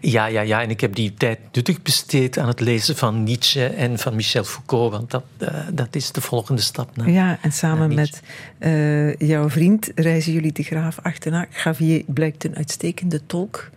Ja, 0.00 0.26
ja, 0.26 0.40
ja. 0.40 0.62
En 0.62 0.70
ik 0.70 0.80
heb 0.80 0.94
die 0.94 1.14
tijd 1.14 1.38
nuttig 1.52 1.82
besteed 1.82 2.38
aan 2.38 2.48
het 2.48 2.60
lezen 2.60 2.96
van 2.96 3.22
Nietzsche 3.22 3.66
en 3.66 3.98
van 3.98 4.14
Michel 4.14 4.44
Foucault. 4.44 4.90
Want 4.90 5.10
dat, 5.10 5.24
uh, 5.38 5.48
dat 5.72 5.96
is 5.96 6.12
de 6.12 6.20
volgende 6.20 6.62
stap. 6.62 6.96
Naar, 6.96 7.10
ja, 7.10 7.38
en 7.42 7.52
samen 7.52 7.94
met 7.94 8.22
uh, 8.58 9.14
jouw 9.14 9.50
vriend 9.50 9.90
reizen 9.94 10.32
jullie 10.32 10.52
de 10.52 10.62
graaf 10.62 10.98
achterna. 11.02 11.44
Xavier 11.44 12.02
blijkt 12.06 12.44
een 12.44 12.56
uitstekende 12.56 13.26
tolk. 13.26 13.70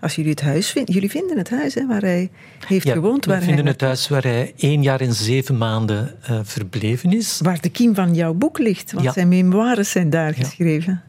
Als 0.00 0.14
jullie 0.14 0.30
het 0.30 0.40
huis 0.40 0.70
vinden, 0.70 0.94
jullie 0.94 1.10
vinden 1.10 1.38
het 1.38 1.50
huis 1.50 1.74
hè, 1.74 1.86
waar 1.86 2.00
hij 2.00 2.30
heeft 2.66 2.86
ja, 2.86 2.92
gewoond. 2.92 3.24
Waar 3.24 3.38
we 3.38 3.44
vinden 3.44 3.64
hij... 3.64 3.72
het 3.72 3.80
huis 3.80 4.08
waar 4.08 4.22
hij 4.22 4.52
één 4.56 4.82
jaar 4.82 5.00
en 5.00 5.14
zeven 5.14 5.58
maanden 5.58 6.14
uh, 6.30 6.40
verbleven 6.42 7.12
is. 7.12 7.40
Waar 7.42 7.60
de 7.60 7.68
kiem 7.68 7.94
van 7.94 8.14
jouw 8.14 8.34
boek 8.34 8.58
ligt, 8.58 8.92
want 8.92 9.04
ja. 9.04 9.12
zijn 9.12 9.28
memoires 9.28 9.90
zijn 9.90 10.10
daar 10.10 10.34
geschreven. 10.34 11.02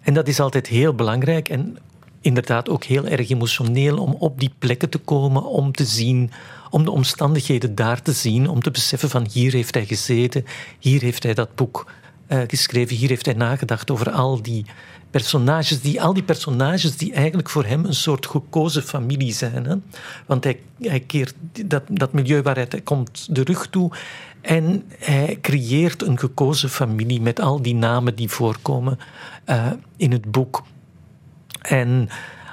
En 0.00 0.14
dat 0.14 0.28
is 0.28 0.40
altijd 0.40 0.66
heel 0.66 0.94
belangrijk. 0.94 1.48
En 1.48 1.78
inderdaad 2.20 2.68
ook 2.68 2.84
heel 2.84 3.06
erg 3.06 3.30
emotioneel 3.30 3.98
om 3.98 4.14
op 4.18 4.40
die 4.40 4.52
plekken 4.58 4.88
te 4.88 4.98
komen, 4.98 5.44
om 5.44 5.72
te 5.72 5.84
zien, 5.84 6.30
om 6.70 6.84
de 6.84 6.90
omstandigheden 6.90 7.74
daar 7.74 8.02
te 8.02 8.12
zien, 8.12 8.48
om 8.48 8.62
te 8.62 8.70
beseffen 8.70 9.10
van 9.10 9.26
hier 9.32 9.52
heeft 9.52 9.74
hij 9.74 9.86
gezeten, 9.86 10.44
hier 10.78 11.00
heeft 11.00 11.22
hij 11.22 11.34
dat 11.34 11.54
boek 11.54 11.92
uh, 12.28 12.40
geschreven, 12.46 12.96
hier 12.96 13.08
heeft 13.08 13.24
hij 13.24 13.34
nagedacht 13.34 13.90
over 13.90 14.10
al 14.10 14.42
die 14.42 14.66
personages, 15.10 15.80
die, 15.80 16.02
al 16.02 16.14
die 16.14 16.22
personages 16.22 16.96
die 16.96 17.12
eigenlijk 17.12 17.48
voor 17.48 17.64
hem 17.64 17.84
een 17.84 17.94
soort 17.94 18.26
gekozen 18.26 18.82
familie 18.82 19.32
zijn. 19.32 19.64
Hè? 19.64 19.74
Want 20.26 20.44
hij, 20.44 20.60
hij 20.78 21.00
keert 21.00 21.34
dat, 21.66 21.82
dat 21.88 22.12
milieu 22.12 22.42
waaruit 22.42 22.72
hij 22.72 22.80
komt 22.80 23.34
de 23.34 23.42
rug 23.42 23.66
toe 23.66 23.90
en 24.40 24.84
hij 24.98 25.38
creëert 25.40 26.02
een 26.02 26.18
gekozen 26.18 26.70
familie 26.70 27.20
met 27.20 27.40
al 27.40 27.62
die 27.62 27.74
namen 27.74 28.14
die 28.14 28.28
voorkomen 28.28 28.98
uh, 29.46 29.72
in 29.96 30.12
het 30.12 30.30
boek. 30.30 30.62
En 31.60 32.08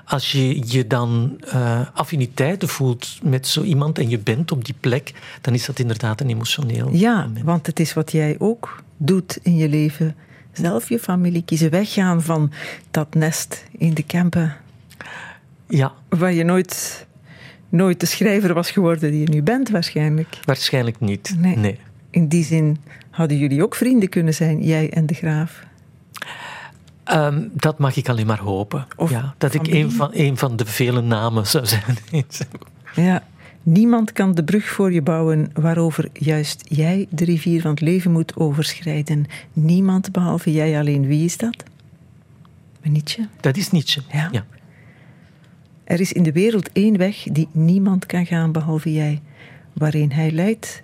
als 0.05 0.31
je 0.31 0.71
je 0.71 0.87
dan 0.87 1.39
uh, 1.45 1.81
affiniteiten 1.93 2.67
voelt 2.67 3.19
met 3.23 3.47
zo 3.47 3.61
iemand 3.61 3.99
en 3.99 4.09
je 4.09 4.19
bent 4.19 4.51
op 4.51 4.65
die 4.65 4.75
plek, 4.79 5.13
dan 5.41 5.53
is 5.53 5.65
dat 5.65 5.79
inderdaad 5.79 6.21
een 6.21 6.29
emotioneel 6.29 6.89
ja, 6.91 7.21
moment. 7.21 7.45
want 7.45 7.65
het 7.65 7.79
is 7.79 7.93
wat 7.93 8.11
jij 8.11 8.35
ook 8.39 8.83
doet 8.97 9.39
in 9.41 9.55
je 9.55 9.69
leven. 9.69 10.15
Zelf 10.57 10.89
je 10.89 10.99
familie 10.99 11.43
kiezen, 11.45 11.69
weggaan 11.69 12.21
van 12.21 12.51
dat 12.91 13.13
nest 13.13 13.65
in 13.77 13.93
de 13.93 14.03
Kempen. 14.03 14.55
Ja. 15.67 15.93
Waar 16.09 16.33
je 16.33 16.43
nooit, 16.43 17.05
nooit 17.69 17.99
de 17.99 18.05
schrijver 18.05 18.53
was 18.53 18.71
geworden 18.71 19.11
die 19.11 19.19
je 19.19 19.29
nu 19.29 19.43
bent, 19.43 19.69
waarschijnlijk. 19.69 20.39
Waarschijnlijk 20.43 20.99
niet. 20.99 21.35
Nee. 21.37 21.57
nee. 21.57 21.79
In 22.09 22.27
die 22.27 22.43
zin 22.43 22.77
hadden 23.09 23.37
jullie 23.37 23.63
ook 23.63 23.75
vrienden 23.75 24.09
kunnen 24.09 24.33
zijn, 24.33 24.63
jij 24.63 24.89
en 24.89 25.05
de 25.05 25.13
graaf. 25.13 25.65
Um, 27.13 27.49
dat 27.53 27.79
mag 27.79 27.95
ik 27.95 28.09
alleen 28.09 28.27
maar 28.27 28.39
hopen. 28.39 28.87
Of 28.95 29.09
ja, 29.09 29.33
dat 29.37 29.53
ik 29.53 29.67
een 29.67 29.91
van, 29.91 30.09
een 30.13 30.37
van 30.37 30.55
de 30.55 30.65
vele 30.65 31.01
namen 31.01 31.47
zou 31.47 31.65
zijn. 31.65 31.97
ja, 32.95 33.23
niemand 33.67 34.11
kan 34.11 34.35
de 34.35 34.43
brug 34.43 34.65
voor 34.65 34.93
je 34.93 35.01
bouwen 35.01 35.49
waarover 35.53 36.09
juist 36.13 36.63
jij 36.67 37.07
de 37.09 37.25
rivier 37.25 37.61
van 37.61 37.71
het 37.71 37.81
leven 37.81 38.11
moet 38.11 38.35
overschrijden. 38.35 39.25
Niemand 39.53 40.11
behalve 40.11 40.51
jij 40.51 40.79
alleen. 40.79 41.07
Wie 41.07 41.25
is 41.25 41.37
dat? 41.37 41.63
Nietzsche. 42.81 43.27
Dat 43.39 43.57
is 43.57 43.71
Nietzsche. 43.71 44.01
Ja. 44.11 44.29
ja. 44.31 44.45
Er 45.83 45.99
is 45.99 46.13
in 46.13 46.23
de 46.23 46.31
wereld 46.31 46.71
één 46.71 46.97
weg 46.97 47.23
die 47.23 47.47
niemand 47.51 48.05
kan 48.05 48.25
gaan 48.25 48.51
behalve 48.51 48.93
jij. 48.93 49.21
Waarin 49.73 50.11
hij 50.11 50.31
leidt, 50.31 50.81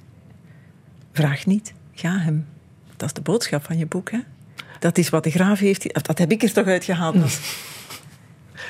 vraag 1.11 1.45
niet, 1.45 1.73
ga 1.93 2.17
hem. 2.17 2.45
Dat 2.97 3.07
is 3.07 3.13
de 3.13 3.21
boodschap 3.21 3.63
van 3.63 3.77
je 3.77 3.85
boek, 3.85 4.11
hè? 4.11 4.19
Dat 4.79 4.97
is 4.97 5.09
wat 5.09 5.23
de 5.23 5.31
graaf 5.31 5.59
heeft. 5.59 6.05
Dat 6.05 6.17
heb 6.17 6.31
ik 6.31 6.43
er 6.43 6.53
toch 6.53 6.65
uitgehaald. 6.65 7.39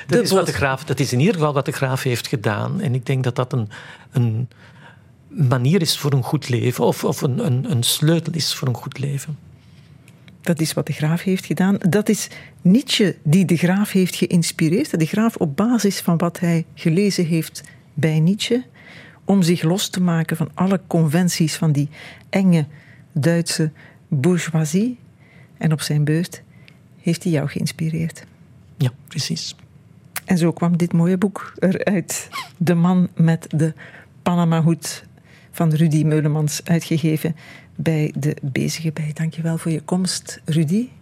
Dat 0.06 0.22
is, 0.22 0.30
wat 0.30 0.46
de 0.46 0.52
graaf, 0.52 0.84
dat 0.84 1.00
is 1.00 1.12
in 1.12 1.18
ieder 1.20 1.34
geval 1.34 1.52
wat 1.52 1.64
de 1.64 1.72
graaf 1.72 2.02
heeft 2.02 2.26
gedaan. 2.26 2.80
En 2.80 2.94
ik 2.94 3.06
denk 3.06 3.24
dat 3.24 3.36
dat 3.36 3.52
een, 3.52 3.68
een 4.10 4.48
manier 5.28 5.80
is 5.80 5.98
voor 5.98 6.12
een 6.12 6.22
goed 6.22 6.48
leven, 6.48 6.84
of, 6.84 7.04
of 7.04 7.22
een, 7.22 7.46
een, 7.46 7.70
een 7.70 7.82
sleutel 7.82 8.32
is 8.32 8.54
voor 8.54 8.68
een 8.68 8.74
goed 8.74 8.98
leven. 8.98 9.38
Dat 10.40 10.60
is 10.60 10.72
wat 10.72 10.86
de 10.86 10.92
graaf 10.92 11.22
heeft 11.22 11.46
gedaan. 11.46 11.76
Dat 11.78 12.08
is 12.08 12.28
Nietzsche 12.62 13.16
die 13.22 13.44
de 13.44 13.56
graaf 13.56 13.90
heeft 13.92 14.14
geïnspireerd. 14.14 14.98
De 14.98 15.06
graaf 15.06 15.36
op 15.36 15.56
basis 15.56 16.00
van 16.00 16.16
wat 16.16 16.40
hij 16.40 16.64
gelezen 16.74 17.26
heeft 17.26 17.62
bij 17.94 18.20
Nietzsche. 18.20 18.64
Om 19.24 19.42
zich 19.42 19.62
los 19.62 19.88
te 19.88 20.00
maken 20.00 20.36
van 20.36 20.50
alle 20.54 20.80
conventies 20.86 21.56
van 21.56 21.72
die 21.72 21.88
enge 22.30 22.66
Duitse 23.12 23.70
bourgeoisie. 24.08 24.98
En 25.58 25.72
op 25.72 25.80
zijn 25.80 26.04
beurt 26.04 26.42
heeft 27.00 27.22
hij 27.22 27.32
jou 27.32 27.48
geïnspireerd. 27.48 28.24
Ja, 28.76 28.90
precies. 29.08 29.54
En 30.24 30.38
zo 30.38 30.52
kwam 30.52 30.76
dit 30.76 30.92
mooie 30.92 31.18
boek 31.18 31.52
eruit. 31.58 32.28
De 32.56 32.74
man 32.74 33.08
met 33.14 33.46
de 33.50 33.72
Panama-hoed 34.22 35.04
van 35.50 35.72
Rudy 35.72 36.02
Meulemans, 36.04 36.60
uitgegeven 36.64 37.36
bij 37.74 38.12
de 38.18 38.36
Bezige 38.42 38.92
Bij. 38.92 39.10
Dankjewel 39.14 39.58
voor 39.58 39.72
je 39.72 39.80
komst, 39.80 40.40
Rudy. 40.44 40.88